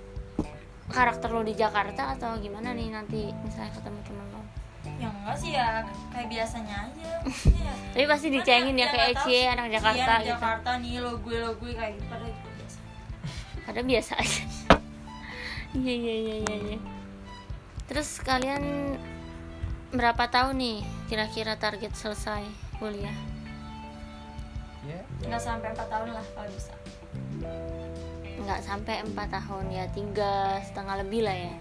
karakter 0.94 1.30
lu 1.34 1.42
di 1.42 1.58
Jakarta 1.58 2.14
atau 2.14 2.38
gimana 2.38 2.72
nih 2.78 2.94
nanti 2.94 3.34
misalnya 3.42 3.74
ketemu 3.74 4.00
temen 4.06 4.26
lu? 4.30 4.42
Ya 5.02 5.10
enggak 5.10 5.38
sih 5.42 5.52
ya. 5.58 5.82
Kayak 6.14 6.28
biasanya 6.30 6.76
aja. 6.86 7.10
Maksudnya 7.26 7.66
ya. 7.66 7.74
tapi 7.98 8.06
pasti 8.06 8.28
dicengin 8.30 8.76
ya 8.78 8.88
Kan 8.88 8.94
kayak 8.94 9.16
sih. 9.26 9.42
anak 9.50 9.66
Iya, 9.66 9.74
Jakarta 9.82 10.06
anak 10.06 10.22
gitu. 10.22 10.32
Jakarta 10.38 10.70
nih 10.78 10.94
lo 11.02 11.12
gue 11.20 11.38
lo 11.42 11.52
gue 11.58 11.72
kayak 11.74 11.94
gitu 11.98 12.14
itu 12.22 12.50
biasa. 12.54 12.80
Padahal 13.66 13.88
biasa 13.90 14.14
aja. 14.22 14.44
Iya 15.76 15.92
iya 15.92 16.16
iya 16.16 16.36
iya 16.40 16.58
iya. 16.72 16.80
Terus 17.92 18.24
kalian 18.24 18.96
berapa 19.92 20.32
tahun 20.32 20.56
nih 20.56 20.78
kira-kira 21.12 21.60
target 21.60 21.92
selesai 22.00 22.48
kuliah 22.80 23.35
ya. 24.86 25.02
Nggak 25.26 25.42
sampai 25.42 25.68
4 25.74 25.86
tahun 25.90 26.10
lah 26.14 26.26
kalau 26.34 26.50
bisa. 26.54 26.74
Nggak 28.36 28.62
sampai 28.62 29.02
empat 29.02 29.28
tahun 29.34 29.66
ya 29.74 29.86
tiga 29.90 30.62
setengah 30.62 31.02
lebih 31.02 31.26
lah 31.26 31.34
ya. 31.34 31.54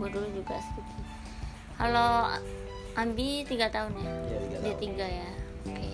Gue 0.00 0.08
dulu 0.08 0.26
juga 0.32 0.56
segitu. 0.56 0.94
Kalau 1.76 2.32
Ambi 2.94 3.42
tiga 3.44 3.68
tahun 3.68 3.92
ya? 3.98 4.06
Ya 4.06 4.38
tiga 4.40 4.56
dia 4.56 4.72
tahun. 4.72 4.80
tiga 4.80 5.06
ya? 5.06 5.30
Oke. 5.68 5.88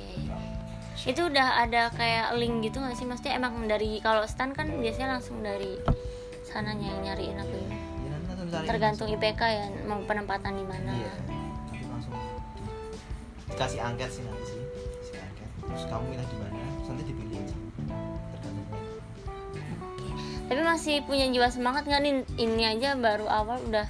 Itu 1.08 1.20
udah 1.26 1.48
ada 1.64 1.82
kayak 1.90 2.36
link 2.36 2.62
gitu 2.62 2.78
nggak 2.78 2.94
sih? 2.94 3.08
Maksudnya 3.08 3.40
emang 3.40 3.64
dari 3.66 3.98
kalau 3.98 4.22
stan 4.28 4.52
kan 4.52 4.70
biasanya 4.70 5.18
langsung 5.18 5.40
dari 5.40 5.80
sananya 6.46 6.94
yang 6.94 7.00
nyariin 7.10 7.38
apa 7.40 7.56
ya? 7.56 7.68
Ya 7.72 7.76
cari. 8.50 8.66
Tergantung 8.68 9.08
IPK 9.08 9.42
ya 9.42 9.66
mau 9.88 9.98
penempatan 10.04 10.52
di 10.54 10.64
mana. 10.68 10.92
Iya 10.94 11.12
langsung 11.88 12.12
di- 12.14 13.50
dikasih 13.50 13.80
angket 13.80 14.10
sih 14.12 14.22
nanti 14.22 14.54
sih 15.02 15.16
angket. 15.16 15.48
Terus 15.64 15.84
kamu 15.88 16.04
milih 16.06 16.26
di 16.28 16.36
mana 16.38 16.59
nanti 16.90 17.06
dipilih. 17.06 17.38
Aja 17.38 17.54
tergantung 18.34 18.66
tapi 20.50 20.66
masih 20.66 21.06
punya 21.06 21.30
jiwa 21.30 21.46
semangat 21.46 21.86
nggak 21.86 22.02
nih 22.02 22.26
ini 22.42 22.66
aja 22.66 22.98
baru 22.98 23.30
awal 23.30 23.62
udah. 23.70 23.86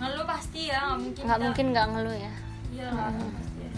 Lu 0.16 0.24
pasti 0.24 0.72
ya 0.72 0.96
nggak 0.96 0.98
mungkin 1.04 1.22
nggak 1.28 1.40
mungkin 1.44 1.66
nggak 1.76 1.86
ngeluh 1.92 2.16
ya? 2.16 2.32
Iya 2.72 2.88
pasti 3.36 3.60
ya. 3.60 3.72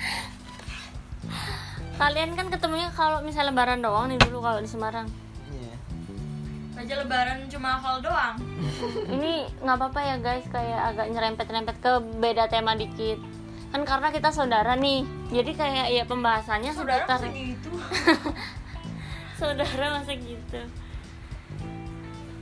kalian 2.02 2.34
kan 2.34 2.50
ketemunya 2.50 2.90
kalau 2.94 3.22
misalnya 3.22 3.54
lebaran 3.54 3.78
doang 3.78 4.10
nih 4.10 4.18
dulu 4.18 4.42
kalau 4.42 4.58
di 4.58 4.66
Semarang. 4.66 5.06
Iya. 5.54 5.78
Aja 6.74 6.94
lebaran 6.98 7.46
cuma 7.46 7.78
hal 7.78 8.02
doang. 8.02 8.34
Ini 9.14 9.46
nggak 9.62 9.78
apa-apa 9.78 10.00
ya 10.02 10.18
guys. 10.18 10.46
Kayak 10.50 10.80
agak 10.94 11.06
nyerempet-nyerempet 11.14 11.76
ke 11.78 12.02
beda 12.18 12.50
tema 12.50 12.74
dikit 12.74 13.37
kan 13.68 13.82
karena 13.82 14.08
kita 14.08 14.28
saudara 14.28 14.72
nih. 14.74 15.04
Jadi 15.28 15.52
kayak 15.52 15.86
ya 15.90 16.04
pembahasannya 16.04 16.72
saudara 16.72 17.04
seputar 17.04 17.28
gitu. 17.28 17.70
Saudara 19.38 19.94
masa 19.94 20.12
gitu. 20.12 20.60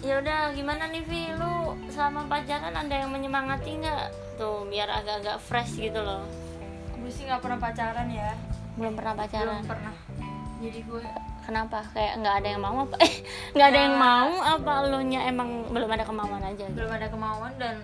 Ya 0.00 0.16
udah 0.16 0.54
gimana 0.54 0.86
nih 0.86 1.02
Vi? 1.02 1.34
Lu 1.34 1.74
selama 1.88 2.24
pacaran 2.24 2.72
ada 2.72 2.94
yang 2.94 3.10
menyemangati 3.10 3.76
nggak? 3.76 4.04
Tuh 4.36 4.64
biar 4.64 4.86
agak-agak 4.86 5.36
fresh 5.38 5.76
gitu 5.78 5.98
loh. 5.98 6.24
Gue 6.94 7.10
sih 7.10 7.26
nggak 7.26 7.42
pernah 7.42 7.58
pacaran 7.58 8.08
ya. 8.08 8.32
Belum 8.76 8.94
pernah 8.94 9.12
pacaran. 9.14 9.60
belum 9.60 9.66
pernah. 9.66 9.94
Jadi 10.56 10.78
gue 10.80 11.02
kenapa? 11.42 11.84
Kayak 11.90 12.12
nggak 12.16 12.34
ada 12.34 12.48
yang 12.48 12.62
mau 12.62 12.76
apa? 12.80 12.96
Eh 13.04 13.14
nggak 13.52 13.68
ada 13.68 13.78
yang 13.78 13.92
Ya. 13.92 14.00
mau 14.00 14.30
apa? 14.40 14.72
Lo 14.86 14.98
nya 15.02 15.20
emang 15.26 15.48
belum 15.68 15.90
ada 15.90 16.04
kemauan 16.04 16.40
aja 16.40 16.64
gitu? 16.64 16.76
belum 16.76 16.92
ada 16.92 17.06
kemauan 17.08 17.52
dan 17.58 17.76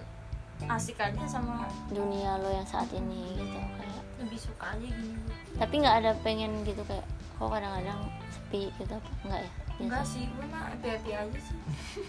asik 0.69 0.99
aja 1.01 1.25
sama 1.27 1.67
dunia 1.91 2.39
lo 2.39 2.51
yang 2.51 2.67
saat 2.67 2.89
ini 2.95 3.39
gitu 3.39 3.59
kayak 3.59 4.03
lebih 4.23 4.39
suka 4.39 4.65
aja 4.75 4.87
gini. 4.87 5.19
Tapi 5.59 5.75
nggak 5.83 5.97
ada 6.05 6.13
pengen 6.23 6.63
gitu 6.63 6.83
kayak 6.87 7.07
kok 7.39 7.49
kadang-kadang 7.51 8.01
sepi 8.31 8.71
gitu 8.79 8.93
apa 8.95 9.11
enggak 9.27 9.41
ya? 9.43 9.51
Enggak 9.83 10.05
sih 10.07 10.23
gue 10.31 10.47
mah 10.47 10.63
happy 10.71 11.11
aja 11.11 11.39
sih. 11.43 11.57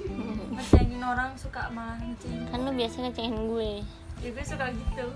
Ngecengin 0.55 1.01
orang 1.01 1.31
suka 1.39 1.61
malah 1.73 1.97
ngecengin 1.97 2.43
kan 2.51 2.59
lo 2.61 2.71
biasa 2.75 2.95
ngecengin 3.07 3.37
gue. 3.49 3.71
Ya 4.21 4.29
gue 4.29 4.45
suka 4.45 4.65
gitu. 4.69 5.07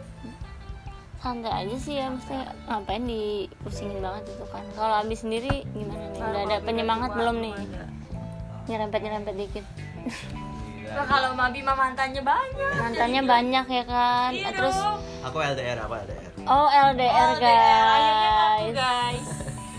Santai 1.17 1.53
aja 1.65 1.75
sih 1.81 1.97
ya 1.97 2.13
maksudnya 2.13 2.45
ngapain 2.69 3.03
dipusingin 3.05 3.99
banget 4.01 4.23
itu 4.31 4.45
kan. 4.49 4.65
Kalau 4.73 4.95
abis 5.01 5.25
sendiri 5.25 5.65
gimana 5.73 6.05
nih? 6.13 6.21
Udah 6.21 6.41
ada 6.45 6.57
penyemangat 6.61 7.11
belum 7.17 7.37
nih? 7.41 7.55
nyerempet 8.67 8.99
nyerempet 8.99 9.35
dikit 9.35 9.65
Wah, 10.87 11.05
kalau 11.05 11.29
Mabi 11.35 11.59
mah 11.63 11.75
mantannya 11.75 12.21
banyak. 12.23 12.71
Mantannya 12.79 13.21
Jadi 13.23 13.31
banyak 13.31 13.65
ya 13.67 13.83
kan. 13.83 14.31
Iya 14.31 14.49
terus 14.55 14.77
dong. 14.77 14.99
aku 15.27 15.37
LDR 15.43 15.79
apa 15.83 15.95
LDR 16.07 16.31
oh 16.47 16.67
LDR, 16.71 17.27
LDR, 17.35 17.83
akhirnya 17.83 18.29
ngaku, 18.31 18.67
guys 18.71 18.75
guys. 18.75 19.27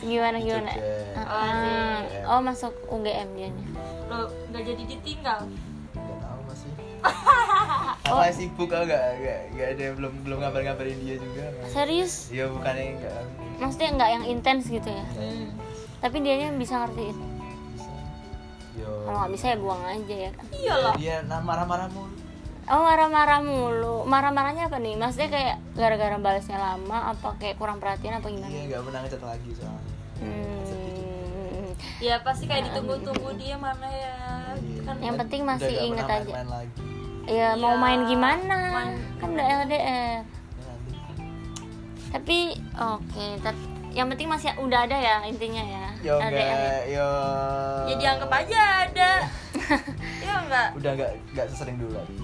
Gimana 0.04 0.36
gimana. 0.40 0.72
Ah, 1.28 2.00
oh 2.28 2.40
masuk 2.44 2.72
UGM 2.92 3.28
dia 3.36 3.50
lo 4.08 4.32
nggak 4.48 4.62
jadi 4.64 4.82
ditinggal? 4.88 5.40
Nggak 5.92 6.18
tahu 6.24 6.40
masih 6.48 6.70
Oh. 8.08 8.16
apa 8.24 8.32
sibuk 8.32 8.72
aku 8.72 8.84
nggak? 8.88 9.04
Nggak 9.20 9.40
nggak 9.52 9.68
ada 9.76 9.86
belum 9.96 10.12
belum 10.24 10.38
ngabar 10.40 10.60
ngabarin 10.64 10.98
dia 11.04 11.16
juga 11.20 11.44
serius? 11.68 12.32
Iya 12.32 12.48
bukannya 12.48 12.96
enggak 12.96 13.20
maksudnya 13.58 13.88
nggak 13.98 14.10
yang 14.14 14.24
intens 14.24 14.70
gitu 14.70 14.86
ya? 14.86 15.04
Hmm. 15.18 15.50
tapi 15.98 16.22
dianya 16.22 16.54
bisa 16.54 16.78
ngertiin 16.86 17.18
kalau 18.84 19.18
nggak 19.18 19.32
bisa 19.32 19.44
ya 19.48 19.56
buang 19.56 19.82
aja 19.82 20.16
ya 20.18 20.30
kan. 20.30 20.44
Iyalah. 20.50 20.94
Dia 20.94 21.16
nah, 21.24 21.40
marah-marah 21.40 21.88
mulu. 21.90 22.14
Oh 22.68 22.80
marah-marah 22.84 23.40
mulu. 23.40 23.96
Marah-marahnya 24.04 24.68
apa 24.68 24.76
nih? 24.76 24.94
Maksudnya 24.94 25.28
kayak 25.32 25.56
gara-gara 25.72 26.16
balasnya 26.20 26.58
lama 26.58 26.98
apa 27.10 27.28
kayak 27.40 27.56
kurang 27.56 27.80
perhatian 27.80 28.20
apa 28.20 28.28
gimana? 28.28 28.52
Iya 28.52 28.62
nggak 28.68 28.82
pernah 28.84 29.00
ngechat 29.02 29.22
lagi 29.24 29.50
soalnya. 29.56 29.94
Hmm. 30.18 31.70
ya 32.02 32.18
pasti 32.22 32.46
kayak 32.46 32.70
ditunggu-tunggu 32.70 33.38
dia 33.38 33.56
mana 33.56 33.88
ya. 33.88 34.16
Gitu 34.58 34.82
kan 34.82 34.98
Yang 34.98 35.16
penting 35.26 35.40
masih 35.42 35.74
inget 35.80 36.06
aja. 36.06 36.22
main-main 36.26 36.48
lagi. 36.50 36.82
Ya 37.28 37.48
mau 37.54 37.76
Iya, 37.76 37.82
main 37.82 38.00
gimana? 38.08 38.56
main- 38.72 39.00
kan 39.18 39.28
udah 39.34 39.46
LDR 39.62 40.22
tapi 42.08 42.56
oke 42.72 43.26
tapi 43.44 43.62
yang 43.92 44.08
penting 44.08 44.28
masih 44.28 44.52
udah 44.60 44.88
ada 44.88 44.96
ya 44.96 45.16
intinya 45.28 45.60
ya 45.60 45.88
yo 46.00 46.14
LDR. 46.16 46.30
enggak 46.30 46.82
yo. 46.88 47.11
Ya 47.84 47.94
dianggap 47.96 48.30
aja 48.32 48.61
ada. 48.84 49.11
Ya 50.18 50.34
enggak? 50.40 50.68
Udah 50.74 50.90
enggak 50.92 51.11
enggak 51.28 51.46
sesering 51.48 51.76
dulu. 51.76 51.94
Lagi 51.94 52.16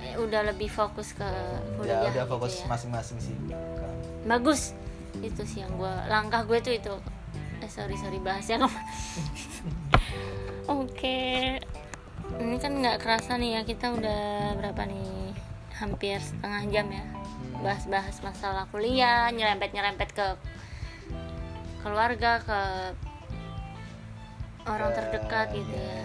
Eh, 0.00 0.14
udah 0.16 0.40
lebih 0.42 0.68
fokus 0.68 1.12
ke 1.12 1.28
kuliah 1.76 2.00
ya 2.00 2.08
udah 2.08 2.24
gitu 2.24 2.32
fokus 2.32 2.52
ya. 2.56 2.66
masing-masing 2.66 3.18
sih. 3.20 3.34
Bagus. 4.24 4.72
Itu 5.18 5.42
sih 5.42 5.60
yang 5.60 5.74
gue 5.74 5.94
langkah 6.06 6.42
gue 6.42 6.58
tuh 6.58 6.72
itu. 6.72 6.94
Eh 7.58 7.68
sorry 7.68 7.94
sorry 7.94 8.16
bahas 8.18 8.46
yang 8.46 8.62
apa? 8.62 8.80
Oke. 10.70 11.58
Ini 12.30 12.56
kan 12.56 12.72
nggak 12.76 13.00
kerasa 13.00 13.34
nih 13.34 13.50
ya 13.52 13.62
kita 13.62 13.90
udah 13.90 14.22
berapa 14.54 14.82
nih? 14.84 15.32
Hampir 15.74 16.18
setengah 16.18 16.62
jam 16.68 16.86
ya. 16.88 17.04
Bahas-bahas 17.58 18.16
masalah 18.20 18.64
kuliah 18.68 19.28
nyerempet-nyerempet 19.30 20.08
ke 20.10 20.26
keluarga 21.88 22.32
ke 22.38 22.60
orang 24.64 24.92
terdekat 24.92 25.46
gitu 25.50 25.72
ya. 25.72 26.04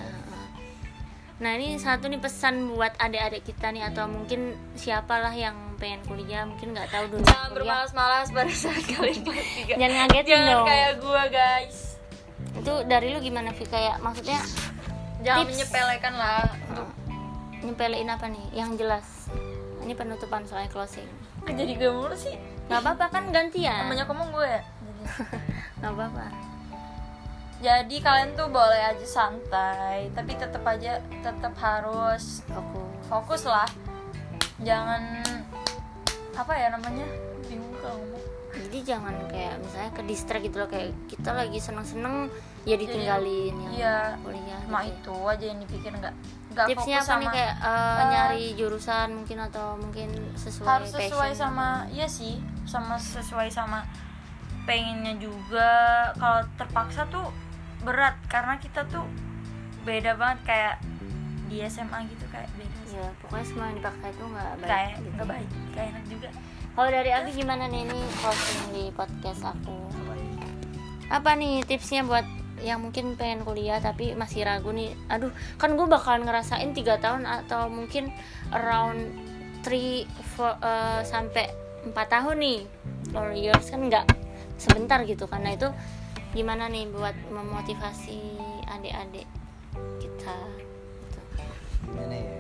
Nah 1.36 1.60
ini 1.60 1.76
satu 1.76 2.08
nih 2.08 2.18
pesan 2.18 2.72
buat 2.72 2.96
adik-adik 2.96 3.44
kita 3.44 3.68
nih 3.70 3.84
atau 3.84 4.08
mungkin 4.08 4.56
siapalah 4.74 5.34
yang 5.34 5.76
pengen 5.76 6.00
kuliah 6.08 6.48
mungkin 6.48 6.72
nggak 6.72 6.88
tahu 6.88 7.06
dulu 7.10 7.26
jangan 7.26 7.52
bermalas-malas 7.52 8.32
pada 8.32 8.54
saat 8.54 8.80
kalian 8.88 9.20
kelas 9.20 9.48
tiga 9.54 9.74
Jangan 9.76 9.92
ngagetin 10.00 10.30
jangan 10.30 10.48
dong. 10.54 10.68
kayak 10.70 10.92
gua 11.04 11.24
guys 11.28 11.78
Itu 12.56 12.74
dari 12.88 13.08
lu 13.12 13.20
gimana 13.20 13.52
Vi 13.52 13.66
kayak 13.66 14.00
maksudnya 14.00 14.40
jangan 15.20 15.44
Tips. 15.44 15.52
menyepelekan 15.52 16.14
lah 16.14 16.48
untuk 16.70 16.88
nyepelein 17.62 18.08
apa 18.08 18.26
nih 18.28 18.46
yang 18.54 18.76
jelas. 18.76 19.28
Ini 19.82 19.92
penutupan 19.94 20.48
soalnya 20.48 20.68
closing. 20.70 21.10
jadi 21.44 21.76
gue 21.76 21.92
mulu 21.92 22.16
sih 22.16 22.40
Gak 22.64 22.80
apa-apa 22.80 23.12
kan 23.12 23.24
gantian. 23.28 23.84
namanya 23.84 24.08
ngomong 24.08 24.32
gue 24.32 24.54
ya 25.82 25.82
Gak 25.82 25.92
apa-apa. 25.92 26.26
jadi 27.60 27.96
kalian 28.00 28.32
tuh 28.34 28.48
boleh 28.48 28.82
aja 28.84 29.06
santai 29.08 30.12
tapi 30.12 30.36
tetap 30.36 30.64
aja 30.64 31.00
tetap 31.00 31.54
harus 31.56 32.44
Fokus. 32.46 33.04
fokus 33.08 33.44
lah 33.46 33.68
jangan 34.60 35.24
apa 36.34 36.54
ya 36.54 36.68
namanya 36.70 37.06
bingung 37.46 37.72
kalau 37.78 38.00
ngomong 38.00 38.22
Jadi 38.54 38.86
jangan 38.86 39.18
kayak 39.34 39.58
misalnya 39.66 39.92
ke 39.92 40.02
distract 40.06 40.46
gitu 40.46 40.62
loh 40.62 40.70
kayak 40.70 40.94
kita 41.10 41.34
lagi 41.34 41.58
seneng-seneng 41.58 42.30
ya 42.64 42.78
ditinggalin 42.78 43.50
yang 43.50 43.74
iya 43.74 43.98
kuliah. 44.22 44.62
gitu 44.62 44.70
ya. 44.70 44.82
itu 44.94 45.16
aja 45.26 45.46
yang 45.50 45.60
dipikirin 45.60 45.98
nggak 45.98 46.16
nggak 46.54 46.66
Tipsnya 46.70 47.00
fokus 47.02 47.10
apa 47.10 47.14
sama 47.18 47.22
nih 47.24 47.34
kayak 47.34 47.56
eh, 47.58 48.04
nyari 48.14 48.46
jurusan 48.54 49.08
mungkin 49.18 49.38
atau 49.42 49.68
mungkin 49.76 50.10
sesuai 50.38 50.68
harus 50.70 50.90
sesuai 50.94 51.32
passion. 51.34 51.42
sama 51.50 51.68
iya 51.90 52.06
sih 52.06 52.34
sama 52.64 52.94
sesuai 52.96 53.50
sama 53.50 53.80
pengennya 54.64 55.20
juga 55.20 55.70
kalau 56.16 56.42
terpaksa 56.56 57.04
tuh 57.12 57.28
berat 57.84 58.16
karena 58.32 58.56
kita 58.60 58.88
tuh 58.88 59.04
beda 59.84 60.16
banget 60.16 60.40
kayak 60.48 60.76
di 61.52 61.60
SMA 61.68 62.08
gitu 62.08 62.26
kayak 62.32 62.48
beda. 62.56 62.80
Ya 62.94 63.10
pokoknya 63.26 63.46
semua 63.50 63.66
yang 63.74 63.78
dipaksa 63.82 64.06
itu 64.14 64.24
nggak 64.24 64.52
baik. 64.62 64.70
kayak 64.70 64.94
gitu. 65.02 65.10
nggak 65.18 65.30
baik 65.34 65.50
kayak 65.74 65.88
enak 65.98 66.06
juga 66.06 66.30
Kalau 66.74 66.90
dari 66.90 67.10
Abi 67.14 67.30
gimana 67.34 67.64
nih 67.70 67.82
ini 67.90 68.00
closing 68.22 68.62
di 68.74 68.84
podcast 68.94 69.42
aku? 69.46 69.78
Apa 71.10 71.38
nih 71.38 71.62
tipsnya 71.66 72.02
buat 72.02 72.26
yang 72.64 72.82
mungkin 72.82 73.14
pengen 73.14 73.46
kuliah 73.46 73.78
tapi 73.78 74.18
masih 74.18 74.42
ragu 74.48 74.74
nih? 74.74 74.94
Aduh, 75.10 75.30
kan 75.62 75.78
gue 75.78 75.86
bakalan 75.86 76.26
ngerasain 76.26 76.74
tiga 76.74 76.98
tahun 76.98 77.30
atau 77.30 77.70
mungkin 77.70 78.10
around 78.50 79.10
3 79.62 81.06
sampai 81.06 81.54
4 81.86 81.94
tahun 81.94 82.38
nih. 82.42 82.60
4 83.14 83.38
years 83.38 83.66
kan 83.70 83.82
nggak 83.86 84.06
sebentar 84.64 85.04
gitu. 85.04 85.28
Karena 85.28 85.52
itu 85.52 85.68
gimana 86.32 86.66
nih 86.66 86.88
buat 86.88 87.14
memotivasi 87.28 88.20
adik-adik 88.66 89.28
kita? 90.00 90.38
Gitu. 90.98 91.20
gimana 91.84 92.16
ya? 92.16 92.38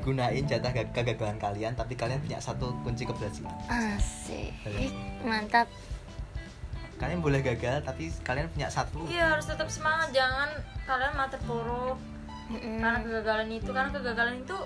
Gunain 0.00 0.44
jatah 0.44 0.72
gag- 0.72 0.92
kegagalan 0.92 1.36
kalian 1.36 1.72
tapi 1.72 1.92
kalian 1.92 2.20
punya 2.20 2.36
satu 2.36 2.72
kunci 2.82 3.04
keberhasilan. 3.04 3.52
Asik, 3.66 4.52
mantap. 5.22 5.68
kalian 6.96 7.24
boleh 7.24 7.40
gagal 7.40 7.80
tapi 7.80 8.12
kalian 8.20 8.44
punya 8.50 8.68
satu. 8.68 9.00
Iya 9.08 9.32
harus 9.32 9.48
tetap 9.48 9.72
semangat. 9.72 10.12
Jangan 10.12 10.52
kalian 10.84 11.16
mati 11.16 11.32
terpuruk 11.32 11.96
karena 12.52 13.00
kegagalan 13.00 13.48
itu 13.48 13.70
karena 13.70 13.88
kegagalan 13.88 14.36
itu 14.36 14.56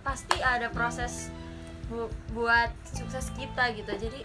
pasti 0.00 0.40
ada 0.40 0.72
proses 0.72 1.28
bu- 1.88 2.08
buat 2.32 2.72
sukses 2.86 3.28
kita 3.34 3.76
gitu. 3.76 3.92
Jadi 3.92 4.24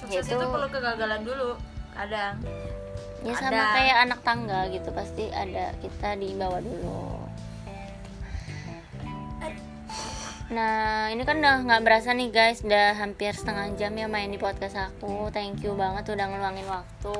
sukses 0.00 0.24
Yaitu- 0.24 0.34
itu 0.34 0.46
perlu 0.46 0.68
kegagalan 0.68 1.20
dulu 1.20 1.50
kadang. 1.92 2.34
Ya 3.20 3.32
sama 3.36 3.52
Ada. 3.52 3.64
kayak 3.74 3.96
anak 4.00 4.20
tangga 4.24 4.60
gitu 4.68 4.88
pasti 4.90 5.28
ada 5.28 5.76
kita 5.78 6.16
di 6.16 6.32
bawah 6.32 6.58
dulu. 6.58 7.28
Nah 10.50 11.06
ini 11.08 11.22
kan 11.22 11.38
udah 11.38 11.62
nggak 11.62 11.82
berasa 11.84 12.10
nih 12.10 12.28
guys. 12.28 12.64
Udah 12.64 12.96
hampir 12.96 13.30
setengah 13.30 13.70
jam 13.76 13.94
ya 13.94 14.08
main 14.08 14.26
di 14.26 14.36
podcast 14.36 14.74
aku. 14.74 15.30
Thank 15.30 15.62
you 15.62 15.78
banget 15.78 16.10
udah 16.10 16.26
ngeluangin 16.26 16.66
waktu. 16.66 17.18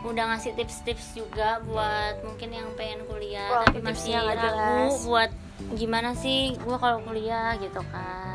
Udah 0.00 0.24
ngasih 0.32 0.52
tips-tips 0.54 1.12
juga 1.14 1.60
buat 1.62 2.24
mungkin 2.24 2.50
yang 2.50 2.68
pengen 2.72 3.04
kuliah 3.04 3.52
Wah, 3.52 3.64
tapi 3.68 3.84
masih 3.84 4.16
ragu 4.16 4.32
jelas. 4.32 5.04
buat 5.04 5.30
gimana 5.76 6.16
sih 6.16 6.56
gua 6.56 6.80
kalau 6.80 7.04
kuliah 7.04 7.52
gitu 7.60 7.84
kan 7.92 8.29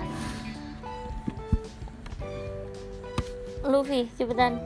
Luffy 3.65 4.05
cepetan. 4.13 4.61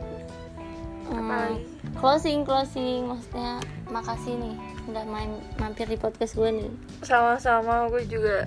Hmm, 1.10 1.58
closing 1.98 2.46
closing 2.46 3.10
maksudnya 3.10 3.58
makasih 3.90 4.38
nih 4.38 4.56
udah 4.92 5.06
main 5.10 5.32
mampir 5.58 5.88
di 5.88 5.96
podcast 5.96 6.36
gue 6.36 6.52
nih. 6.52 6.72
Sama-sama 7.02 7.88
gue 7.90 8.06
juga 8.06 8.46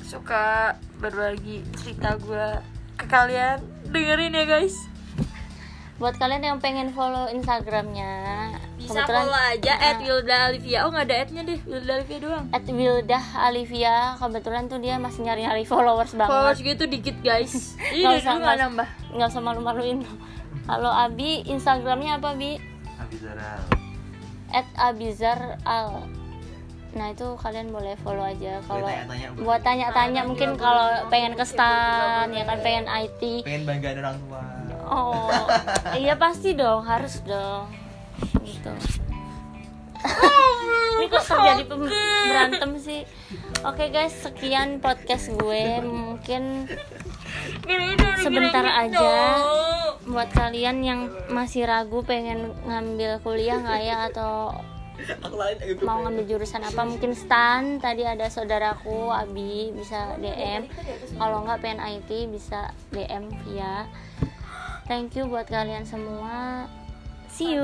suka 0.00 0.78
berbagi 1.02 1.66
cerita 1.76 2.16
gue 2.16 2.46
ke 2.96 3.06
kalian. 3.10 3.60
Dengerin 3.90 4.38
ya 4.38 4.44
guys. 4.46 4.78
Buat 6.00 6.16
kalian 6.16 6.54
yang 6.54 6.58
pengen 6.62 6.94
follow 6.96 7.28
instagramnya 7.28 8.56
bisa 8.90 9.00
kebetulan- 9.00 9.22
follow 9.22 9.42
aja 9.48 9.72
Nah, 9.72 9.86
at 9.86 9.98
Wilda 10.00 10.36
Olivia 10.46 10.78
oh 10.80 10.90
nggak 10.90 11.04
ada 11.04 11.16
atnya 11.20 11.42
deh 11.44 11.58
Wilda 11.62 11.92
Olivia 11.94 12.18
doang. 12.18 12.44
At 12.50 12.64
Wildah 12.64 13.24
Alivia 13.40 13.94
kebetulan 14.16 14.62
tuh 14.66 14.78
dia 14.78 14.94
masih 14.96 15.20
nyari 15.22 15.42
nyari 15.42 15.64
followers 15.64 16.12
banget. 16.12 16.28
Followers 16.28 16.60
gitu 16.60 16.84
dikit 16.84 17.16
guys. 17.20 17.54
Ini 17.88 18.02
Nggak 18.02 18.18
usah, 18.18 18.30
dulu 18.30 18.42
nggak 18.42 18.58
nambah. 18.60 18.88
nggak 19.12 19.28
usah 19.28 19.40
malu-maluin. 19.40 19.98
Halo 20.66 20.88
Abi 20.88 21.42
instagramnya 21.44 22.18
apa 22.18 22.34
Bi? 22.34 22.58
Abizara 22.96 23.62
at 24.50 24.66
Abizar 24.76 25.38
Al. 25.62 26.04
Nah 26.90 27.06
itu 27.08 27.38
kalian 27.38 27.70
boleh 27.70 27.94
follow 27.96 28.22
aja. 28.22 28.58
Kalau 28.60 28.90
buat 29.38 29.62
tanya-tanya 29.62 29.94
Tanya 29.94 30.22
mungkin 30.26 30.58
kalau 30.58 30.90
pengen 31.06 31.38
ke 31.38 31.44
stan 31.44 32.26
ya 32.28 32.42
kan 32.42 32.58
pengen 32.58 32.86
IT 32.86 33.22
pengen 33.40 33.62
banggain 33.62 33.98
orang 33.98 34.18
tua. 34.20 34.42
Oh, 34.90 35.30
iya 35.94 36.18
pasti 36.18 36.50
dong, 36.52 36.82
harus 36.82 37.22
dong. 37.22 37.70
Gitu. 38.44 38.72
Ini 41.00 41.06
kok 41.08 41.24
terjadi 41.24 41.62
berantem 41.68 42.70
sih? 42.80 43.00
Oke 43.64 43.92
guys, 43.92 44.16
sekian 44.20 44.80
podcast 44.80 45.32
gue. 45.32 45.80
Mungkin 45.84 46.68
sebentar 48.20 48.64
aja 48.64 49.12
buat 50.08 50.28
kalian 50.32 50.80
yang 50.80 51.00
masih 51.28 51.68
ragu 51.68 52.00
pengen 52.04 52.52
ngambil 52.64 53.20
kuliah 53.20 53.60
nggak 53.60 53.80
ya? 53.84 53.96
Atau 54.08 54.56
aku 55.24 55.36
lain 55.36 55.56
aku 55.60 55.84
mau 55.84 56.04
ngambil 56.04 56.24
jurusan 56.36 56.64
apa? 56.64 56.84
Mungkin 56.84 57.12
stan 57.16 57.80
tadi 57.80 58.04
ada 58.04 58.28
saudaraku 58.28 59.12
Abi 59.12 59.72
bisa 59.72 60.16
DM 60.20 60.68
kalau 61.16 61.44
nggak 61.44 61.60
pengen 61.60 61.80
IT 61.80 62.08
bisa 62.32 62.72
DM 62.92 63.28
via. 63.44 63.88
Thank 64.88 65.16
you 65.16 65.28
buat 65.28 65.46
kalian 65.46 65.86
semua 65.86 66.66
see 67.40 67.54
you 67.54 67.60